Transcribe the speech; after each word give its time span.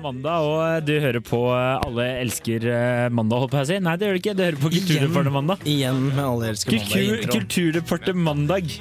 Mandag, 0.00 0.46
og 0.48 0.86
du 0.86 0.94
hører 1.02 1.20
på 1.24 1.40
Alle 1.52 2.06
elsker 2.22 2.64
eh, 2.70 3.08
mandag, 3.12 3.44
holdt 3.44 3.52
på 3.54 3.60
å 3.60 3.66
si. 3.68 3.76
Nei, 3.84 3.96
det 4.00 4.08
gjør 4.08 4.16
du 4.16 4.20
ikke. 4.22 4.34
Du 4.38 4.42
hører 4.46 4.60
på 4.62 4.72
Kulturdepartementet. 4.76 5.66
Igjen 5.68 6.00
med 6.08 6.24
Alle 6.24 6.48
elsker 6.54 6.78
mandag 6.78 6.94
Kultur, 6.94 7.36
Kulturreportet 7.36 8.18
mandag. 8.28 8.72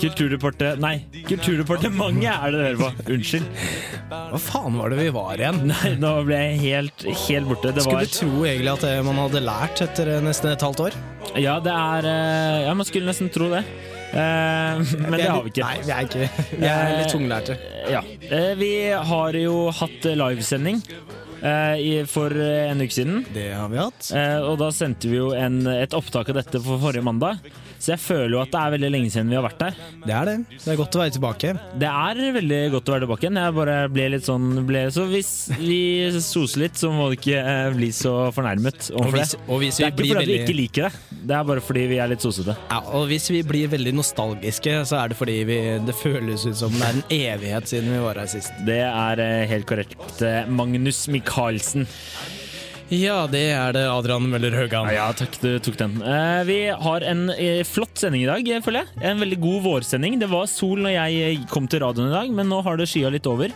Kulturdepartementet 0.00 0.80
Nei, 0.80 0.94
Kulturdepartementet 1.28 2.30
er 2.30 2.54
det 2.54 2.60
du 2.60 2.64
hører 2.64 2.80
på. 2.80 3.12
Unnskyld. 3.16 3.46
Hva 4.10 4.40
faen 4.42 4.78
var 4.80 4.94
det 4.94 5.00
vi 5.02 5.10
var 5.14 5.42
igjen? 5.42 5.62
Nei, 5.70 5.94
nå 6.00 6.12
ble 6.28 6.38
jeg 6.44 6.60
helt, 6.64 7.06
helt 7.26 7.50
borte. 7.50 7.74
Det 7.76 7.86
var 7.88 8.06
tro 8.14 8.44
egentlig 8.46 8.74
at 8.76 8.86
det 8.86 8.94
man 9.06 9.20
hadde 9.24 9.42
lært 9.44 9.82
etter 9.86 10.14
eh, 10.16 10.22
nesten 10.24 10.52
et 10.54 10.66
halvt 10.66 10.84
år. 10.88 10.98
Ja, 11.40 11.58
det 11.62 11.74
er 11.74 12.10
eh, 12.10 12.60
Ja, 12.68 12.76
man 12.78 12.88
skulle 12.88 13.10
nesten 13.10 13.30
tro 13.34 13.50
det. 13.52 13.64
Eh, 14.10 14.80
men 15.06 15.16
det 15.18 15.28
har 15.30 15.42
vi 15.46 15.52
ikke. 15.52 15.64
Nei, 15.64 15.80
vi 15.86 15.92
er 15.94 16.06
ikke 16.08 16.28
Vi 16.60 16.66
er 16.66 16.94
litt 16.98 17.12
tunglærte. 17.14 17.56
Ja. 17.92 18.02
Eh, 18.30 18.52
Vi 18.58 18.70
har 19.12 19.36
jo 19.38 19.70
hatt 19.70 20.06
livesending 20.18 20.80
eh, 21.42 22.04
for 22.10 22.34
eh, 22.34 22.70
en 22.72 22.82
uke 22.82 22.96
siden. 22.96 23.24
Det 23.34 23.48
har 23.54 23.68
vi 23.70 23.78
hatt. 23.80 24.10
Eh, 24.16 24.38
Og 24.50 24.58
da 24.60 24.70
sendte 24.74 25.08
vi 25.10 25.20
jo 25.20 25.30
en, 25.36 25.60
et 25.70 25.94
opptak 25.96 26.28
av 26.34 26.40
dette 26.42 26.60
for 26.64 26.80
forrige 26.82 27.06
mandag. 27.06 27.38
Så 27.80 27.94
jeg 27.94 28.00
føler 28.02 28.34
jo 28.36 28.40
at 28.42 28.50
det 28.52 28.60
er 28.60 28.72
veldig 28.74 28.90
lenge 28.92 29.10
siden 29.12 29.30
vi 29.32 29.36
har 29.38 29.44
vært 29.46 29.60
der. 29.62 29.78
Det 30.04 30.12
er 30.12 30.28
det. 30.28 30.34
Det 30.52 30.72
er 30.74 30.76
godt 30.76 30.96
å 30.98 31.00
være 31.00 31.14
tilbake. 31.16 31.52
Det 31.80 31.88
er 31.90 32.20
veldig 32.36 32.58
godt 32.74 32.90
å 32.90 32.94
være 32.94 33.04
tilbake 33.06 33.24
igjen. 33.26 33.38
Jeg 33.40 33.54
bare 33.56 33.76
ble 33.94 34.08
litt 34.14 34.26
sånn 34.28 34.48
ble, 34.68 34.82
Så 34.92 35.06
hvis 35.08 35.30
vi 35.58 35.78
soser 36.20 36.64
litt, 36.66 36.76
så 36.80 36.90
må 36.92 37.08
du 37.10 37.16
ikke 37.16 37.38
eh, 37.40 37.70
bli 37.76 37.88
så 37.96 38.14
fornærmet 38.36 38.90
overfor 38.92 39.16
det. 39.22 39.40
og 39.48 39.62
hvis 39.64 39.80
Det 39.80 39.86
er 39.86 39.94
ikke 39.94 40.02
blir 40.02 40.12
fordi 40.20 40.26
at 40.26 40.30
vi 40.30 40.38
ikke 40.44 40.58
liker 40.60 40.88
det. 40.90 41.20
Det 41.30 41.36
er 41.38 41.48
bare 41.52 41.64
fordi 41.64 41.86
vi 41.94 42.00
er 42.04 42.12
litt 42.12 42.24
sosete. 42.24 42.56
ja, 42.70 42.80
og 43.00 43.06
hvis 43.10 43.30
vi 43.32 43.40
blir 43.46 43.72
veldig 43.72 43.94
nostalgiske, 43.96 44.76
så 44.90 45.00
er 45.00 45.12
det 45.14 45.18
fordi 45.20 45.38
vi, 45.48 45.58
det 45.88 45.96
føles 46.00 46.44
ut 46.46 46.56
som 46.60 46.76
det 46.76 46.84
er 46.90 47.00
en 47.00 47.04
evighet 47.20 47.68
siden 47.72 47.90
vi 47.96 48.04
var 48.04 48.20
her 48.20 48.30
sist. 48.30 48.52
Det 48.68 48.80
er 48.84 49.24
eh, 49.24 49.46
helt 49.50 49.68
korrekt. 49.70 49.96
Eh, 50.20 50.44
Magnus 50.50 51.06
Michaelsen. 51.08 51.88
Ja, 52.90 53.20
det 53.30 53.44
er 53.54 53.70
det 53.76 53.84
Adrian 53.86 54.24
Møller 54.26 54.54
Haugan. 54.58 54.88
Ja, 54.90 55.04
takk, 55.14 55.36
du 55.38 55.52
tok 55.62 55.76
den. 55.78 56.00
Eh, 56.02 56.40
vi 56.48 56.56
har 56.74 57.04
en 57.06 57.28
eh, 57.30 57.60
flott 57.62 58.00
sending 58.02 58.24
i 58.24 58.26
dag, 58.26 58.48
eh, 58.50 58.62
føler 58.64 58.82
jeg. 58.82 59.02
En 59.12 59.22
veldig 59.22 59.38
god 59.44 59.60
vårsending. 59.62 60.16
Det 60.18 60.26
var 60.32 60.48
sol 60.50 60.82
når 60.82 60.96
jeg 60.96 61.44
kom 61.52 61.68
til 61.70 61.84
radioen 61.84 62.10
i 62.10 62.16
dag, 62.16 62.32
men 62.34 62.50
nå 62.50 62.58
har 62.66 62.80
det 62.80 62.88
skya 62.90 63.12
litt 63.14 63.28
over. 63.30 63.54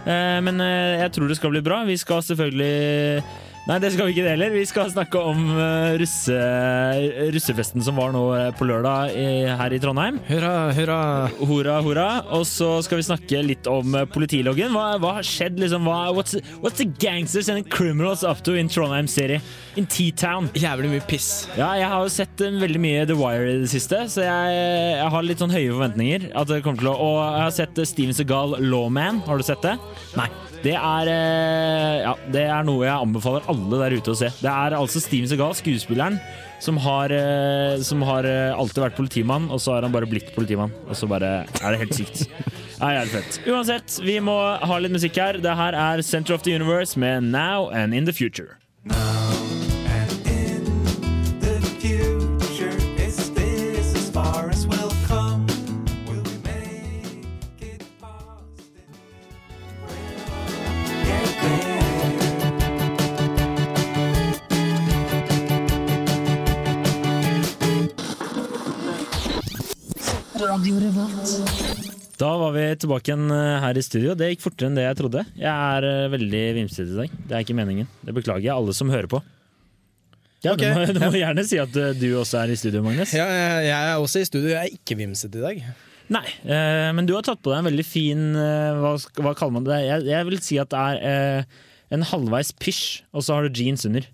Men 0.00 0.56
jeg 0.64 1.10
tror 1.12 1.28
det 1.28 1.34
skal 1.36 1.50
bli 1.52 1.60
bra. 1.60 1.82
Vi 1.84 1.98
skal 2.00 2.22
selvfølgelig 2.24 3.20
Nei, 3.68 3.76
det 3.78 3.90
skal 3.92 4.08
vi 4.08 4.14
ikke 4.14 4.24
det 4.24 4.32
heller. 4.32 4.52
Vi 4.54 4.62
skal 4.66 4.88
snakke 4.90 5.20
om 5.30 5.42
eh, 5.52 5.92
russe, 6.00 6.36
russefesten 7.34 7.84
som 7.84 7.98
var 8.00 8.14
nå 8.14 8.22
eh, 8.34 8.48
på 8.56 8.66
lørdag 8.66 9.12
i, 9.14 9.26
her 9.60 9.74
i 9.76 9.80
Trondheim. 9.82 10.16
Hurra, 10.26 10.54
hurra. 10.74 11.00
Hurra, 11.38 11.76
hurra. 11.84 12.06
Og 12.34 12.46
så 12.48 12.70
skal 12.86 13.02
vi 13.02 13.06
snakke 13.10 13.42
litt 13.44 13.68
om 13.70 13.94
eh, 14.00 14.08
politiloggen. 14.10 14.72
Hva, 14.74 14.96
hva 15.02 15.12
har 15.18 15.28
skjedd? 15.28 15.60
Liksom? 15.60 15.86
Hva, 15.86 16.00
what's, 16.16 16.38
what's 16.64 16.80
the 16.80 16.88
gangsters 17.04 17.52
and 17.52 17.68
criminals 17.70 18.24
up 18.24 18.42
to 18.48 18.56
in 18.58 18.72
Trondheim 18.72 19.10
City? 19.10 19.38
In 19.78 19.86
T-Town? 19.86 20.50
Jævlig 20.56 20.94
mye 20.96 21.06
piss. 21.06 21.30
Ja, 21.54 21.74
jeg 21.78 21.92
har 21.92 22.02
jo 22.02 22.10
sett 22.16 22.40
veldig 22.40 22.80
mye 22.82 23.06
The 23.06 23.18
Wire 23.20 23.54
i 23.54 23.58
det 23.66 23.70
siste, 23.70 24.06
så 24.10 24.24
jeg, 24.24 24.60
jeg 24.96 25.10
har 25.14 25.26
litt 25.28 25.44
sånn 25.44 25.54
høye 25.54 25.68
forventninger. 25.68 26.30
At 26.32 26.50
det 26.50 26.62
kommer 26.66 26.80
til 26.80 26.94
å, 26.94 26.96
og 26.96 27.18
jeg 27.22 27.44
har 27.44 27.58
sett 27.62 27.84
Steven 27.92 28.16
Segal 28.16 28.56
Lawman. 28.64 29.20
Har 29.28 29.38
du 29.38 29.46
sett 29.46 29.62
det? 29.68 29.76
Nei. 30.18 30.30
Det 30.60 30.74
er, 30.76 31.08
eh, 31.08 32.02
ja, 32.04 32.12
det 32.32 32.44
er 32.44 32.66
noe 32.68 32.84
jeg 32.84 32.92
anbefaler 33.06 33.46
alle 33.48 33.80
der 33.80 33.96
ute 33.96 34.12
å 34.12 34.18
se. 34.18 34.28
Det 34.42 34.50
er 34.52 34.76
altså 34.76 35.00
Steven 35.00 35.30
Segal, 35.30 35.54
skuespilleren, 35.56 36.18
som 36.60 36.76
har, 36.84 37.12
eh, 37.16 37.80
som 37.86 38.02
har 38.04 38.28
eh, 38.28 38.52
alltid 38.52 38.82
vært 38.84 38.98
politimann, 38.98 39.48
og 39.48 39.62
så 39.64 39.76
har 39.78 39.88
han 39.88 39.94
bare 39.94 40.08
blitt 40.10 40.34
politimann. 40.36 40.74
Og 40.88 40.98
så 40.98 41.08
bare 41.08 41.46
er 41.48 41.70
det 41.72 41.84
helt 41.86 41.96
sykt. 41.96 42.26
Er 42.80 42.94
jævlig 42.94 43.12
fett. 43.12 43.34
Uansett, 43.44 43.96
vi 44.00 44.14
må 44.24 44.34
ha 44.64 44.76
litt 44.80 44.94
musikk 44.94 45.18
her. 45.20 45.36
Det 45.36 45.52
her 45.52 45.76
er 45.76 46.00
Center 46.00 46.32
of 46.32 46.46
the 46.46 46.54
Universe 46.56 46.96
med 46.96 47.28
Now 47.28 47.68
and 47.68 47.92
In 47.92 48.08
The 48.08 48.14
Future. 48.16 48.56
the 48.88 49.19
Tilbake 72.78 73.10
igjen 73.10 73.30
eh, 73.34 73.58
her 73.64 73.78
i 73.78 73.82
studio. 73.84 74.14
Det 74.18 74.30
gikk 74.32 74.44
fortere 74.44 74.70
enn 74.70 74.78
det 74.78 74.86
jeg 74.86 74.98
trodde. 75.00 75.24
Jeg 75.38 75.50
er 75.50 75.86
eh, 75.88 76.08
veldig 76.12 76.42
vimsete 76.60 76.88
i 76.92 76.98
dag. 77.02 77.18
Det 77.26 77.36
er 77.36 77.44
ikke 77.44 77.56
meningen. 77.58 77.88
Det 78.06 78.14
beklager 78.16 78.46
jeg 78.46 78.54
alle 78.54 78.74
som 78.76 78.92
hører 78.92 79.10
på. 79.10 79.20
Ja, 80.44 80.54
okay. 80.54 80.70
Du 80.72 80.78
må, 80.78 80.86
du 80.96 81.00
må 81.04 81.10
gjerne 81.18 81.44
si 81.48 81.60
at 81.60 81.76
eh, 81.80 81.96
du 81.98 82.08
også 82.20 82.40
er 82.42 82.54
i 82.54 82.58
studio, 82.60 82.84
Magnus. 82.86 83.14
Ja, 83.16 83.26
jeg, 83.64 83.74
er 83.76 83.96
også 83.96 84.22
i 84.22 84.28
studio. 84.28 84.52
Jeg 84.52 84.60
er 84.62 84.76
ikke 84.78 84.98
vimsete 85.00 85.40
i 85.40 85.44
dag. 85.46 85.64
Nei, 86.10 86.26
men 86.90 87.06
du 87.06 87.12
har 87.14 87.22
tatt 87.22 87.38
på 87.38 87.52
deg 87.52 87.60
en 87.60 87.68
veldig 87.68 87.84
fin 87.86 88.22
hva, 88.34 88.96
hva 88.98 89.30
kaller 89.38 89.52
man 89.54 89.68
det? 89.68 89.76
Jeg, 89.84 90.08
jeg 90.08 90.26
vil 90.26 90.40
si 90.42 90.56
at 90.58 90.72
det 90.72 90.80
er 91.06 91.44
en 91.94 92.02
halvveis 92.02 92.50
pysj, 92.58 93.04
og 93.14 93.22
så 93.22 93.36
har 93.36 93.46
du 93.46 93.60
jeans 93.62 93.86
under. 93.86 94.08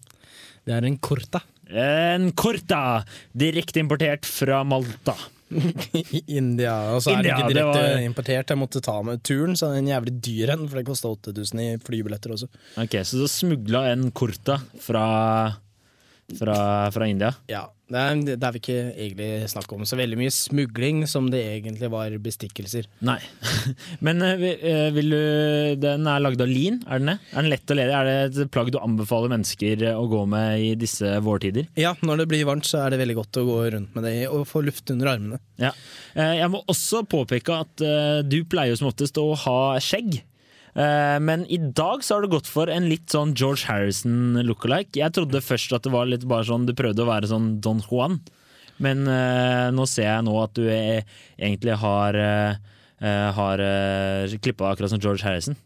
Det 0.68 0.74
er 0.76 0.84
en 0.84 0.98
korta 1.00 1.40
En 1.72 2.28
corta! 2.36 3.00
Direkte 3.32 3.80
importert 3.80 4.28
fra 4.28 4.60
Malta. 4.68 5.16
India. 6.26 6.74
Og 6.94 7.02
så 7.04 7.12
er 7.14 7.22
det 7.22 7.32
ikke 7.32 7.48
det 7.50 7.56
direkte 7.56 7.82
var- 7.82 8.02
importert. 8.06 8.50
Jeg 8.52 8.58
måtte 8.60 8.82
ta 8.84 8.96
med 9.06 9.22
turen, 9.26 9.54
så 9.58 9.70
er 9.72 9.78
en 9.82 9.90
jævlig 9.92 10.14
dyr 10.26 10.52
en, 10.56 10.66
for 10.68 10.80
det 10.80 10.86
kosta 10.88 11.08
8000 11.14 11.62
i 11.62 11.68
flybilletter 11.86 12.34
også. 12.36 12.48
Ok, 12.82 12.96
Så 13.06 13.20
du 13.22 13.26
smugla 13.30 13.84
en 13.92 14.10
kurta 14.10 14.58
fra, 14.82 15.04
fra, 16.34 16.90
fra 16.90 17.06
India? 17.06 17.32
Ja, 17.50 17.66
det 17.86 18.00
er, 18.02 18.20
det 18.26 18.42
er 18.42 18.54
vi 18.56 18.58
ikke 18.58 18.78
egentlig 18.96 19.28
snakk 19.52 19.70
om 19.76 19.84
så 19.86 19.98
veldig 19.98 20.16
mye 20.18 20.32
smugling 20.34 21.04
som 21.06 21.28
det 21.30 21.42
egentlig 21.52 21.90
var 21.92 22.14
bestikkelser. 22.22 22.88
Nei. 23.06 23.20
Men 24.06 24.24
eh, 24.26 24.42
eh, 24.56 24.88
vil 24.96 25.14
du 25.14 25.20
Den 25.84 26.08
er 26.10 26.24
lagd 26.24 26.42
av 26.42 26.50
lin, 26.50 26.80
er 26.82 27.02
den 27.02 27.12
det? 27.12 27.16
Er 27.30 27.46
den 27.46 27.52
lett 27.52 27.70
og 27.70 27.78
ledig? 27.78 27.94
Er 27.94 28.10
det 28.10 28.42
et 28.42 28.52
plagg 28.54 28.72
du 28.74 28.80
anbefaler 28.82 29.30
mennesker 29.36 29.86
eh, 29.86 29.94
å 29.98 30.08
gå 30.10 30.24
med 30.32 30.66
i 30.66 30.72
disse 30.78 31.14
vårtider? 31.22 31.70
Ja, 31.78 31.94
når 32.02 32.24
det 32.24 32.30
blir 32.34 32.46
varmt, 32.48 32.66
så 32.66 32.82
er 32.82 32.94
det 32.94 33.02
veldig 33.04 33.20
godt 33.20 33.42
å 33.42 33.46
gå 33.46 33.60
rundt 33.76 33.94
med 33.94 34.08
det 34.08 34.16
og 34.26 34.48
få 34.50 34.64
luft 34.66 34.90
under 34.90 35.14
armene. 35.14 35.38
Ja. 35.62 35.70
Jeg 36.16 36.48
må 36.50 36.62
også 36.66 37.04
påpeke 37.06 37.54
at 37.62 37.82
du 38.26 38.38
pleier 38.48 38.76
som 38.78 38.88
oftest 38.90 39.18
å 39.20 39.30
ha 39.46 39.58
skjegg. 39.82 40.18
Eh, 40.76 41.18
Men 41.20 41.46
i 41.48 41.56
dag 41.58 42.04
så 42.04 42.16
har 42.16 42.22
du 42.22 42.28
gått 42.28 42.48
for 42.50 42.68
en 42.72 42.88
litt 42.90 43.08
sånn 43.12 43.34
George 43.36 43.64
Harrison 43.68 44.36
lookalike. 44.44 44.98
Jeg 45.00 45.14
trodde 45.16 45.44
først 45.44 45.72
at 45.72 45.86
det 45.86 45.92
var 45.94 46.08
litt 46.08 46.26
bare 46.28 46.44
sånn 46.48 46.66
du 46.68 46.74
prøvde 46.76 47.04
å 47.04 47.08
være 47.08 47.30
sånn 47.30 47.54
Don 47.64 47.80
Juan, 47.88 48.20
men 48.82 49.06
eh, 49.08 49.68
nå 49.72 49.86
ser 49.88 50.10
jeg 50.10 50.26
nå 50.26 50.36
at 50.42 50.52
du 50.58 50.66
er, 50.68 51.06
egentlig 51.40 51.78
har 51.80 52.18
uh, 52.20 52.74
har 53.36 53.60
klippa 54.40 54.70
akkurat 54.70 54.88
som 54.88 55.00
George 55.00 55.20
Harrison. 55.24 55.56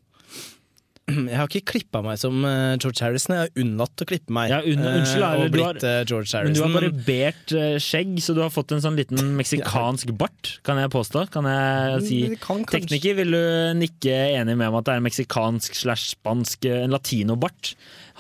Jeg 1.31 1.37
har 1.41 1.49
ikke 1.51 1.63
klippa 1.73 2.03
meg 2.05 2.19
som 2.21 2.45
eh, 2.45 2.77
George 2.81 3.03
Harrison, 3.05 3.35
jeg 3.37 3.47
har 3.49 3.63
unnlatt 3.65 4.05
å 4.05 4.07
klippe 4.11 4.35
meg. 4.37 4.51
Ja, 4.53 4.61
unn- 4.63 4.85
unnskyld, 4.91 5.25
er, 5.27 5.43
og 5.45 5.55
blitt 5.55 5.65
har- 5.67 5.81
Harrison. 5.81 6.11
George 6.11 6.43
Men 6.45 6.57
du 6.57 6.61
har 6.63 6.75
barbert 6.77 7.55
eh, 7.61 7.77
skjegg, 7.83 8.13
så 8.25 8.35
du 8.37 8.43
har 8.45 8.53
fått 8.55 8.73
en 8.77 8.85
sånn 8.85 8.99
liten 8.99 9.33
meksikansk 9.41 10.13
bart, 10.21 10.55
kan 10.67 10.81
jeg 10.83 10.93
påstå. 10.95 11.27
Kan 11.35 11.49
jeg 11.51 12.05
si. 12.09 12.21
Kan 12.43 12.65
Tekniker, 12.71 13.19
vil 13.23 13.35
du 13.37 13.43
nikke 13.81 14.15
enig 14.37 14.55
med 14.57 14.67
meg 14.71 14.79
at 14.83 14.89
det 14.91 14.95
er 14.95 15.03
en 15.03 15.09
meksikansk 15.11 15.77
slash 15.85 16.15
spansk, 16.17 16.65
eh, 16.71 16.85
en 16.87 16.95
latinobart? 16.97 17.75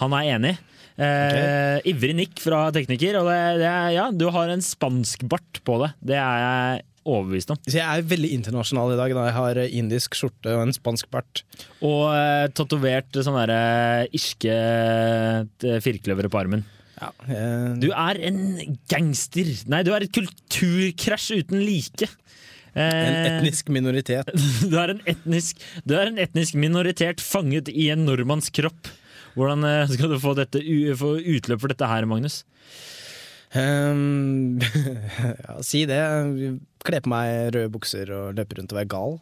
Han 0.04 0.12
er 0.16 0.34
enig. 0.36 0.56
Eh, 1.00 1.78
Ivrig 1.88 2.12
nikk 2.18 2.40
fra 2.44 2.66
tekniker. 2.74 3.16
Og 3.22 3.28
det, 3.30 3.38
det 3.62 3.68
er, 3.70 3.90
ja, 3.96 4.06
du 4.12 4.26
har 4.34 4.50
en 4.52 4.60
spansk 4.64 5.24
bart 5.30 5.60
på 5.64 5.78
det. 5.84 5.92
Det 6.12 6.18
er 6.20 6.42
jeg 6.44 6.82
overbevist 7.08 7.52
om. 7.54 7.58
Så 7.64 7.78
jeg 7.78 7.86
er 7.86 8.08
veldig 8.10 8.30
internasjonal 8.36 8.94
i 8.94 8.98
dag. 8.98 9.14
Da. 9.16 9.24
Jeg 9.30 9.36
har 9.38 9.60
eh, 9.62 9.72
indisk 9.80 10.18
skjorte 10.18 10.52
og 10.56 10.66
en 10.66 10.74
spansk 10.76 11.08
bart. 11.12 11.42
Og 11.86 12.10
eh, 12.12 12.46
tatovert 12.56 13.16
sånne 13.16 13.46
der, 13.48 13.54
eh, 13.56 14.18
irske 14.18 14.54
eh, 14.54 15.80
firkløvere 15.84 16.30
på 16.32 16.40
armen. 16.42 16.64
Ja, 17.00 17.10
eh, 17.24 17.68
Du 17.80 17.88
er 17.90 18.20
en 18.28 18.40
gangster. 18.92 19.48
Nei, 19.72 19.82
du 19.86 19.94
er 19.96 20.04
et 20.06 20.14
kulturkrasj 20.16 21.40
uten 21.40 21.64
like. 21.64 22.10
en 22.76 23.16
etnisk 23.24 23.72
minoritet. 23.72 24.28
du, 24.70 24.76
er 24.78 24.94
en 24.94 25.02
etnisk, 25.08 25.64
du 25.84 25.96
er 25.96 26.12
en 26.12 26.20
etnisk 26.22 26.54
minoritet 26.54 27.24
fanget 27.24 27.72
i 27.72 27.88
en 27.94 28.04
nordmanns 28.06 28.52
kropp. 28.54 28.92
Hvordan 29.38 29.64
skal 29.88 30.10
du 30.10 30.18
få, 30.18 30.34
dette, 30.34 30.60
få 30.98 31.16
utløp 31.22 31.60
for 31.62 31.70
dette 31.70 31.86
her, 31.86 32.04
Magnus? 32.10 32.42
Um, 33.54 34.60
ja, 35.46 35.56
si 35.66 35.82
det. 35.90 36.00
Kle 36.86 37.02
på 37.04 37.10
meg 37.12 37.50
røde 37.56 37.72
bukser 37.74 38.12
og 38.14 38.38
løpe 38.38 38.60
rundt 38.60 38.72
og 38.72 38.78
være 38.82 38.90
gal. 38.94 39.18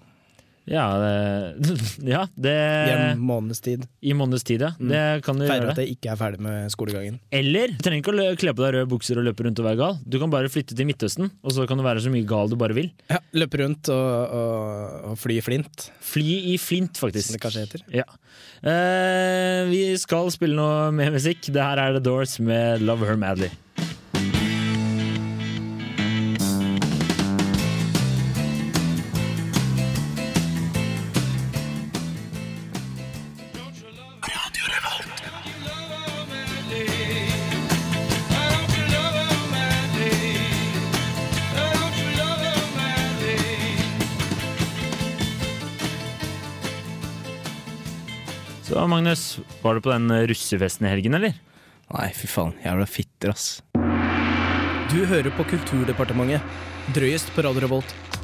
Ja, 0.69 0.83
det, 1.01 1.77
ja, 2.13 2.27
det 2.37 2.53
I 2.53 2.91
en 2.93 3.21
måneds 3.25 3.63
tid. 3.65 3.87
I 4.05 4.13
måneds 4.13 4.45
tid, 4.45 4.61
ja. 4.67 4.69
Det 4.77 5.23
kan 5.25 5.39
du 5.41 5.47
Feirer 5.49 5.63
gjøre. 5.65 5.73
at 5.73 5.79
jeg 5.81 5.95
ikke 5.95 6.11
er 6.13 6.19
ferdig 6.21 6.43
med 6.45 6.67
skolegangen. 6.75 7.15
Eller 7.33 7.73
du 7.73 7.81
trenger 7.81 8.03
ikke 8.03 8.13
å 8.13 8.35
kle 8.37 8.53
på 8.53 8.65
deg 8.67 8.75
røde 8.77 8.91
bukser 8.91 9.17
og 9.17 9.25
løpe 9.31 9.47
rundt 9.47 9.63
og 9.63 9.65
være 9.65 9.79
gal. 9.81 9.97
Du 10.05 10.19
kan 10.21 10.29
bare 10.35 10.51
flytte 10.53 10.77
til 10.77 10.85
Midtøsten, 10.91 11.31
og 11.41 11.55
så 11.57 11.65
kan 11.71 11.81
du 11.81 11.87
være 11.87 12.03
så 12.05 12.13
mye 12.13 12.29
gal 12.29 12.53
du 12.53 12.59
bare 12.61 12.77
vil. 12.77 12.91
Ja, 13.09 13.23
Løpe 13.41 13.63
rundt 13.63 13.89
og, 13.95 14.35
og, 14.43 14.99
og 15.09 15.17
fly 15.25 15.39
i 15.41 15.45
flint, 15.49 15.87
Fly 16.05 16.37
i 16.53 16.59
flint, 16.61 17.01
faktisk. 17.01 17.31
som 17.31 17.39
det 17.39 17.43
kanskje 17.47 17.65
heter. 17.65 17.87
Ja. 18.03 18.05
Eh, 18.61 19.63
vi 19.73 19.81
skal 20.01 20.29
spille 20.37 20.57
noe 20.61 20.93
mer 20.93 21.17
musikk. 21.17 21.49
Det 21.49 21.65
her 21.65 21.81
er 21.81 21.97
The 21.97 22.05
Doors 22.05 22.37
med 22.45 22.85
Love 22.85 23.09
Her 23.09 23.17
Madly. 23.21 23.49
Magnus, 48.89 49.39
var 49.63 49.77
du 49.77 49.85
på 49.85 49.93
den 49.93 50.11
russefesten 50.31 50.89
i 50.89 50.93
helgen, 50.93 51.15
eller? 51.19 51.37
Nei, 51.93 52.09
fy 52.17 52.29
faen. 52.29 52.55
Jævla 52.65 52.87
fitter, 52.89 53.33
ass. 53.33 53.61
Du 54.89 55.03
hører 55.05 55.31
på 55.37 55.45
Kulturdepartementet. 55.51 56.45
Drøyest 56.97 57.33
på 57.35 57.45
Radio 57.45 57.67
Revolt. 57.67 58.18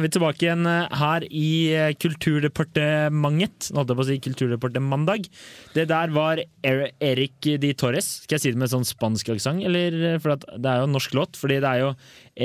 Er 0.00 0.06
vi 0.06 0.10
tilbake 0.16 0.44
igjen 0.46 0.66
eh, 0.66 0.88
her 1.00 1.24
i 1.30 1.48
eh, 1.76 1.92
Kulturdepartementet. 2.00 3.70
Nå 3.70 3.80
holdt 3.80 3.92
jeg 3.92 3.98
på 3.98 4.04
å 4.04 4.08
si 4.08 4.16
Kulturdepartementet. 4.24 5.28
Det 5.76 5.86
der 5.90 6.12
var 6.14 6.40
Er- 6.66 6.90
Erik 7.00 7.48
Di 7.62 7.72
Torres. 7.78 8.08
Skal 8.24 8.38
jeg 8.38 8.44
si 8.44 8.52
det 8.54 8.60
med 8.62 8.72
sånn 8.72 8.86
spansk 8.88 9.30
aksent? 9.34 9.64
Eller 9.66 10.18
for 10.22 10.34
at 10.36 10.46
det 10.56 10.66
er 10.72 10.82
jo 10.82 10.88
en 10.88 10.94
norsk 10.96 11.14
låt, 11.18 11.36
fordi 11.38 11.60
det 11.62 11.70
er 11.70 11.82
jo 11.84 11.92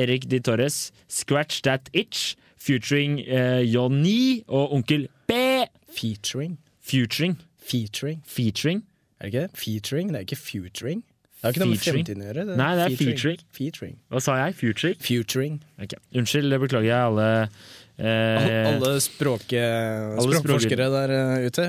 Erik 0.04 0.28
Di 0.32 0.40
Torres, 0.44 0.92
'Scratch 1.08 1.62
That 1.64 1.90
Itch', 1.94 2.36
featuring 2.58 3.20
eh, 3.28 3.62
Johnny 3.64 4.44
og 4.48 4.74
Onkel 4.74 5.08
B. 5.28 5.34
Featuring. 5.96 6.58
Featuring. 6.82 7.38
Featuring. 7.62 8.22
Featuring. 8.26 8.84
Er 9.20 9.30
det 9.30 9.34
ikke 9.34 9.48
det? 9.48 9.58
Featuring? 9.58 10.08
Det 10.10 10.16
er 10.20 10.26
ikke 10.28 10.42
futuring. 10.42 11.04
Det 11.36 11.50
har 11.50 11.54
ikke 11.54 11.66
noe 11.66 11.74
med 11.76 11.82
fremtiden 11.84 12.22
å 12.24 12.28
gjøre. 12.30 12.44
Det 12.48 12.58
Nei, 12.58 12.70
det 12.80 12.84
er 12.88 13.00
featuring. 13.00 13.42
Featuring. 13.54 13.96
Hva 14.10 14.22
sa 14.24 14.38
jeg? 14.40 14.56
Futuring? 14.62 15.00
Futuring. 15.04 15.58
Okay. 15.84 16.00
Unnskyld, 16.18 16.56
beklager 16.64 16.88
jeg 16.90 17.10
alle 17.12 17.26
eh, 18.00 18.70
Alle 18.72 18.92
språk, 19.04 19.44
språkforskere 19.52 20.88
der 20.94 21.14
eh, 21.16 21.46
ute, 21.46 21.68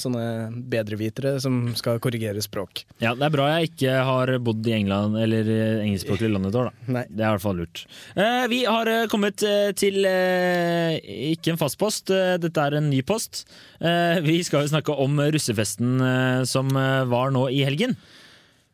sånne 0.00 0.24
bedrevitere 0.72 1.34
som 1.42 1.58
skal 1.78 2.00
korrigere 2.02 2.40
språk. 2.44 2.84
Ja, 3.04 3.12
det 3.18 3.26
er 3.28 3.34
bra 3.34 3.48
jeg 3.56 3.72
ikke 3.72 3.98
har 4.08 4.32
bodd 4.42 4.66
i 4.70 4.74
England 4.78 5.18
eller 5.20 5.50
i 5.52 5.58
engelskspråklig 5.84 6.30
land 6.32 6.48
et 6.48 6.58
år, 6.62 6.70
da. 6.70 6.92
Nei. 6.98 7.04
Det 7.10 7.24
er 7.24 7.28
i 7.28 7.36
hvert 7.36 7.44
fall 7.44 7.60
lurt. 7.60 7.84
Eh, 8.16 8.44
vi 8.54 8.62
har 8.64 8.92
eh, 8.94 9.06
kommet 9.12 9.44
eh, 9.46 9.70
til 9.78 10.08
eh, 10.08 10.98
ikke 11.34 11.52
en 11.54 11.60
fast 11.60 11.78
post, 11.80 12.14
eh, 12.14 12.36
dette 12.42 12.64
er 12.68 12.78
en 12.80 12.88
ny 12.88 13.02
post. 13.06 13.44
Eh, 13.82 14.22
vi 14.24 14.40
skal 14.46 14.64
jo 14.64 14.72
snakke 14.72 14.96
om 15.04 15.20
russefesten 15.36 15.98
eh, 16.00 16.46
som 16.48 16.70
eh, 16.78 17.02
var 17.12 17.34
nå 17.34 17.48
i 17.52 17.64
helgen. 17.68 17.98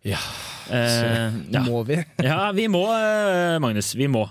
Ja, 0.04 0.20
Eh, 0.64 1.34
ja. 1.52 1.60
må 1.66 1.82
vi? 1.84 1.98
ja, 2.24 2.46
vi 2.56 2.64
må, 2.72 2.86
eh, 2.96 3.58
Magnus. 3.60 3.90
Vi 4.00 4.06
må. 4.08 4.22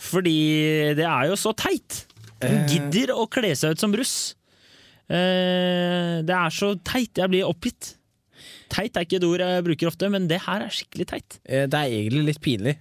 Fordi 0.00 0.94
det 0.96 1.04
er 1.04 1.26
jo 1.28 1.34
så 1.36 1.52
teit. 1.52 2.06
Hun 2.40 2.62
gidder 2.66 3.12
å 3.12 3.26
kle 3.30 3.50
seg 3.54 3.74
ut 3.76 3.82
som 3.82 3.92
russ. 3.94 4.14
Eh, 5.12 6.22
det 6.24 6.32
er 6.32 6.54
så 6.54 6.72
teit. 6.80 7.12
Jeg 7.20 7.28
blir 7.34 7.44
oppgitt. 7.44 7.92
Teit 8.72 8.96
er 8.96 9.04
ikke 9.04 9.18
et 9.20 9.26
ord 9.28 9.44
jeg 9.44 9.66
bruker 9.68 9.90
ofte, 9.92 10.08
men 10.14 10.30
det 10.32 10.40
her 10.46 10.64
er 10.64 10.72
skikkelig 10.72 11.06
teit. 11.12 11.36
Eh, 11.44 11.66
Det 11.68 11.76
er 11.82 11.92
egentlig 11.92 12.24
litt 12.30 12.40
pinlig. 12.40 12.76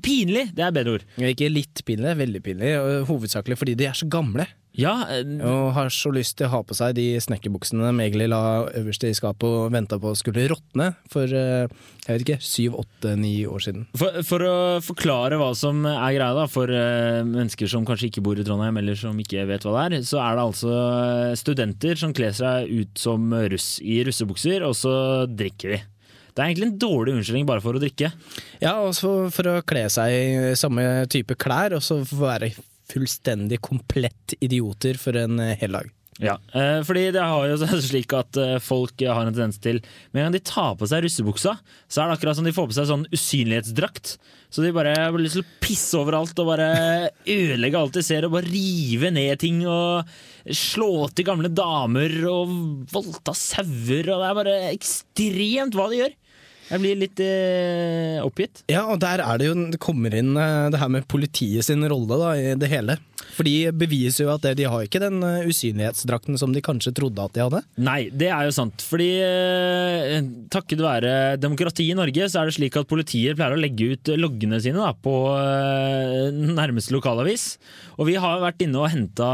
Pinlig, 0.00 0.46
det 0.56 0.64
er 0.64 0.72
bedre 0.72 0.96
ord. 0.96 1.04
Ikke 1.18 1.50
litt 1.52 1.82
pinlig, 1.84 2.16
veldig 2.16 2.40
pinlig. 2.46 2.72
Hovedsakelig 3.10 3.58
fordi 3.60 3.74
de 3.76 3.88
er 3.90 3.96
så 3.98 4.08
gamle. 4.08 4.46
Ja, 4.74 5.06
eh, 5.06 5.22
Og 5.46 5.72
har 5.76 5.90
så 5.94 6.10
lyst 6.10 6.36
til 6.38 6.48
å 6.48 6.54
ha 6.56 6.60
på 6.66 6.74
seg 6.74 6.96
de 6.98 7.06
snekkerbuksene 7.22 7.92
egentlig 7.92 8.26
la 8.32 8.66
øverst 8.74 9.06
i 9.06 9.12
skapet 9.14 9.46
og 9.46 9.70
venta 9.74 10.00
på 10.02 10.10
skulle 10.18 10.48
råtne 10.50 10.88
for 11.12 11.30
eh, 11.30 11.70
jeg 12.04 12.10
vet 12.10 12.24
ikke, 12.24 12.38
syv, 12.42 12.74
åtte, 12.82 13.14
ni 13.16 13.46
år 13.46 13.62
siden. 13.62 13.86
for, 13.96 14.18
for 14.26 14.44
å 14.44 14.56
forklare 14.84 15.38
hva 15.40 15.52
som 15.56 15.86
er 15.86 16.16
greia 16.18 16.34
da, 16.36 16.48
for 16.50 16.68
eh, 16.68 17.22
mennesker 17.22 17.70
som 17.70 17.86
kanskje 17.86 18.10
ikke 18.10 18.24
bor 18.26 18.36
i 18.40 18.44
Trondheim, 18.44 18.76
eller 18.82 18.98
som 18.98 19.16
ikke 19.22 19.46
vet 19.48 19.64
hva 19.64 19.86
det 19.88 20.00
er, 20.00 20.06
så 20.10 20.20
er 20.24 20.36
det 20.36 20.44
altså 20.48 20.74
studenter 21.38 21.96
som 22.02 22.12
kler 22.16 22.34
seg 22.36 22.68
ut 22.68 22.98
som 22.98 23.30
russ 23.54 23.78
i 23.80 24.02
russebukser, 24.04 24.66
og 24.66 24.74
så 24.76 24.94
drikker 25.30 25.76
de. 25.76 25.82
Det 26.34 26.42
er 26.42 26.50
egentlig 26.50 26.72
en 26.72 26.78
dårlig 26.82 27.14
unnskyldning 27.14 27.46
bare 27.46 27.62
for 27.62 27.78
å 27.78 27.80
drikke. 27.80 28.10
Ja, 28.58 28.74
og 28.82 28.96
for, 28.98 29.30
for 29.30 29.52
å 29.52 29.58
kle 29.62 29.86
seg 29.92 30.10
i 30.10 30.54
samme 30.58 31.06
type 31.06 31.38
klær, 31.38 31.76
og 31.78 31.84
så 31.86 32.00
være 32.10 32.50
fullstendig 32.90 33.60
komplett 33.64 34.36
idioter 34.40 34.98
for 35.00 35.16
en 35.16 35.40
eh, 35.40 35.56
hel 35.60 35.78
dag. 35.78 35.92
Ja, 36.22 36.36
eh, 36.54 36.78
fordi 36.86 37.08
det 37.10 37.22
har 37.26 37.48
jo 37.48 37.56
slik 37.82 38.12
at 38.14 38.38
eh, 38.38 38.58
folk 38.62 39.02
har 39.02 39.24
en 39.24 39.32
tendens 39.32 39.58
til 39.58 39.80
Med 40.12 40.20
en 40.20 40.28
gang 40.28 40.36
de 40.36 40.44
tar 40.46 40.76
på 40.78 40.86
seg 40.86 41.02
russebuksa, 41.02 41.56
så 41.88 42.02
er 42.02 42.10
det 42.10 42.18
akkurat 42.18 42.38
som 42.38 42.46
de 42.46 42.54
får 42.54 42.68
på 42.70 42.76
seg 42.76 42.86
sånn 42.90 43.08
usynlighetsdrakt. 43.10 44.14
Så 44.54 44.62
de 44.62 44.70
bare 44.74 44.94
har 44.94 45.16
lyst 45.18 45.40
til 45.40 45.42
å 45.42 45.62
pisse 45.64 45.98
overalt 45.98 46.38
og 46.38 46.52
bare 46.52 46.68
ødelegge 47.26 47.80
alt 47.80 47.98
de 47.98 48.04
ser, 48.06 48.26
og 48.28 48.36
bare 48.36 48.46
rive 48.46 49.10
ned 49.14 49.40
ting 49.42 49.64
og 49.66 50.06
slå 50.54 51.08
til 51.10 51.26
gamle 51.26 51.50
damer 51.50 52.14
og 52.30 52.52
voldta 52.92 53.34
sauer, 53.34 54.12
og 54.12 54.22
det 54.22 54.28
er 54.28 54.38
bare 54.38 54.58
ekstremt 54.70 55.74
hva 55.74 55.88
de 55.90 56.04
gjør. 56.04 56.14
Jeg 56.70 56.80
blir 56.80 57.00
litt 57.00 57.20
eh, 57.20 58.20
oppgitt. 58.24 58.64
Ja, 58.72 58.86
og 58.88 59.00
der 59.02 59.20
er 59.24 59.40
det 59.40 59.50
jo 59.50 59.56
Det 59.74 59.80
kommer 59.82 60.14
inn 60.16 60.32
eh, 60.40 60.70
det 60.72 60.80
her 60.80 60.92
med 60.92 61.08
politiet 61.10 61.66
sin 61.66 61.84
rolle 61.90 62.20
da, 62.20 62.30
i 62.38 62.54
det 62.58 62.70
hele. 62.72 62.96
For 63.34 63.46
de 63.46 63.72
beviser 63.74 64.26
jo 64.26 64.32
at 64.34 64.44
det, 64.44 64.54
de 64.60 64.68
har 64.70 64.84
ikke 64.86 65.02
den 65.02 65.20
eh, 65.26 65.46
usynlighetsdrakten 65.50 66.38
som 66.40 66.54
de 66.54 66.62
kanskje 66.64 66.94
trodde 66.96 67.24
at 67.24 67.34
de 67.36 67.42
hadde. 67.44 67.62
Nei, 67.84 67.98
det 68.14 68.30
er 68.30 68.48
jo 68.48 68.54
sant. 68.54 68.84
Fordi 68.86 69.10
eh, 69.24 70.18
takket 70.54 70.84
være 70.84 71.14
demokrati 71.42 71.88
i 71.90 71.98
Norge, 71.98 72.28
så 72.30 72.42
er 72.42 72.50
det 72.50 72.56
slik 72.58 72.78
at 72.80 72.90
politiet 72.90 73.38
pleier 73.38 73.56
å 73.56 73.60
legge 73.60 73.94
ut 73.94 74.14
loggene 74.20 74.60
sine 74.62 74.80
da, 74.80 74.92
på 74.94 75.14
eh, 75.36 76.30
nærmeste 76.32 76.94
lokalavis. 76.94 77.54
Og 77.98 78.10
vi 78.10 78.18
har 78.20 78.42
vært 78.44 78.64
inne 78.66 78.82
og 78.82 78.92
henta 78.92 79.30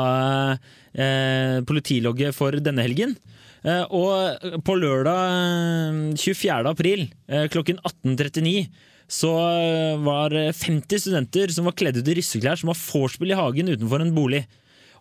eh, 0.94 1.60
politilogget 1.68 2.36
for 2.36 2.56
denne 2.62 2.86
helgen. 2.86 3.16
Eh, 3.60 3.82
og 3.92 4.62
på 4.64 4.76
lørdag 4.80 5.34
eh, 5.34 5.98
24. 6.16 6.70
april 6.70 7.02
eh, 7.28 7.44
klokken 7.52 7.80
18.39 7.84 8.70
så 9.10 9.32
eh, 9.60 9.98
var 10.06 10.32
50 10.32 11.02
studenter 11.02 11.52
som 11.52 11.66
var 11.68 11.76
kledd 11.76 11.98
ut 11.98 12.08
i 12.08 12.16
russeklær, 12.20 12.60
som 12.60 12.70
har 12.70 12.78
vorspiel 12.78 13.34
i 13.34 13.38
hagen 13.38 13.72
utenfor 13.72 14.04
en 14.04 14.14
bolig. 14.16 14.44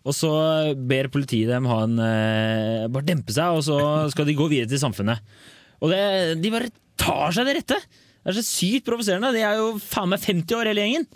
Og 0.00 0.16
så 0.16 0.30
ber 0.74 1.10
politiet 1.12 1.52
dem 1.52 1.68
ha 1.70 1.82
en 1.84 1.96
eh, 2.02 2.88
bare 2.90 3.06
dempe 3.06 3.34
seg, 3.36 3.56
og 3.56 3.64
så 3.66 3.78
skal 4.12 4.28
de 4.28 4.36
gå 4.38 4.48
videre 4.50 4.70
til 4.72 4.82
samfunnet. 4.82 5.22
Og 5.80 5.92
det, 5.92 6.02
de 6.42 6.52
bare 6.52 6.72
tar 7.00 7.36
seg 7.36 7.48
det 7.48 7.60
rette! 7.60 7.80
Det 8.20 8.34
er 8.34 8.36
så 8.36 8.44
sykt 8.44 8.84
provoserende. 8.84 9.30
De 9.32 9.40
er 9.46 9.56
jo 9.56 9.70
faen 9.80 10.10
meg 10.12 10.20
50 10.20 10.58
år, 10.58 10.68
hele 10.68 10.84
gjengen! 10.84 11.06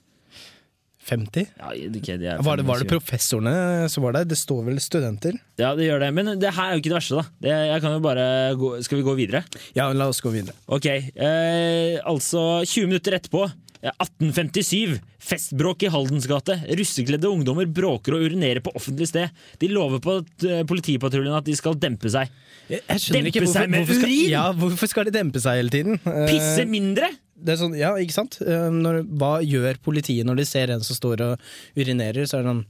50? 1.04 1.48
Ja, 1.60 1.70
okay, 1.70 2.16
de 2.18 2.36
Var 2.44 2.56
det, 2.60 2.64
var 2.68 2.80
det 2.80 2.88
professorene 2.88 3.88
som 3.92 4.06
var 4.06 4.16
der? 4.16 4.28
Det 4.30 4.38
står 4.40 4.62
vel 4.70 4.78
studenter? 4.80 5.36
Ja, 5.60 5.74
det 5.76 5.88
gjør 5.90 6.00
det. 6.06 6.12
Men 6.16 6.32
det 6.40 6.52
her 6.56 6.70
er 6.70 6.78
jo 6.78 6.82
ikke 6.84 6.92
det 6.94 6.98
verste, 7.00 7.18
da. 7.20 7.24
Det, 7.44 7.52
jeg 7.72 7.82
kan 7.84 7.96
jo 7.98 8.04
bare 8.04 8.24
gå, 8.60 8.70
skal 8.86 9.00
vi 9.00 9.04
gå 9.06 9.16
videre? 9.18 9.42
Ja, 9.76 9.90
la 9.92 10.08
oss 10.12 10.22
gå 10.24 10.32
videre. 10.32 10.56
Ok, 10.72 10.88
eh, 10.88 11.98
altså 12.08 12.62
20 12.64 12.88
minutter 12.88 13.18
etterpå. 13.18 13.44
eh, 13.84 13.92
1857. 14.00 14.96
Festbråk 15.24 15.84
i 15.84 15.90
Haldens 15.92 16.26
gate. 16.28 16.56
Russekledde 16.76 17.28
ungdommer 17.28 17.68
bråker 17.68 18.16
og 18.16 18.24
urinerer 18.26 18.60
på 18.64 18.72
offentlig 18.76 19.08
sted. 19.08 19.28
De 19.60 19.68
lover 19.72 20.00
på 20.04 20.18
eh, 20.48 20.64
politipatruljen 20.68 21.36
at 21.36 21.44
de 21.48 21.56
skal 21.56 21.76
dempe 21.80 22.08
seg. 22.12 22.32
Jeg, 22.68 22.80
jeg 22.88 23.12
Dempe 23.12 23.28
ikke 23.28 23.44
hvorfor, 23.44 23.60
seg 23.60 23.68
med 23.72 23.82
hvorfor, 23.84 24.00
skal, 24.00 24.08
urin? 24.08 24.32
ja, 24.32 24.44
hvorfor 24.56 24.88
skal 24.88 25.04
de 25.08 25.12
dempe 25.18 25.40
seg 25.44 25.60
hele 25.60 25.72
tiden? 25.72 26.00
Eh, 26.00 26.26
Pisse 26.32 26.64
mindre! 26.68 27.12
Det 27.44 27.54
er 27.54 27.60
sånn, 27.60 27.74
ja, 27.76 27.92
ikke 28.00 28.16
sant? 28.16 28.38
Eh, 28.44 28.68
Når, 28.72 29.02
hva 29.20 29.34
gjør 29.44 29.76
politiet 29.84 30.26
når 30.28 30.40
de 30.40 30.46
ser 30.48 30.72
en 30.74 30.84
som 30.86 30.96
står 30.96 31.22
og 31.26 31.44
urinerer? 31.78 32.24
Så 32.28 32.38
er 32.38 32.46
det 32.46 32.52
sånn 32.54 32.64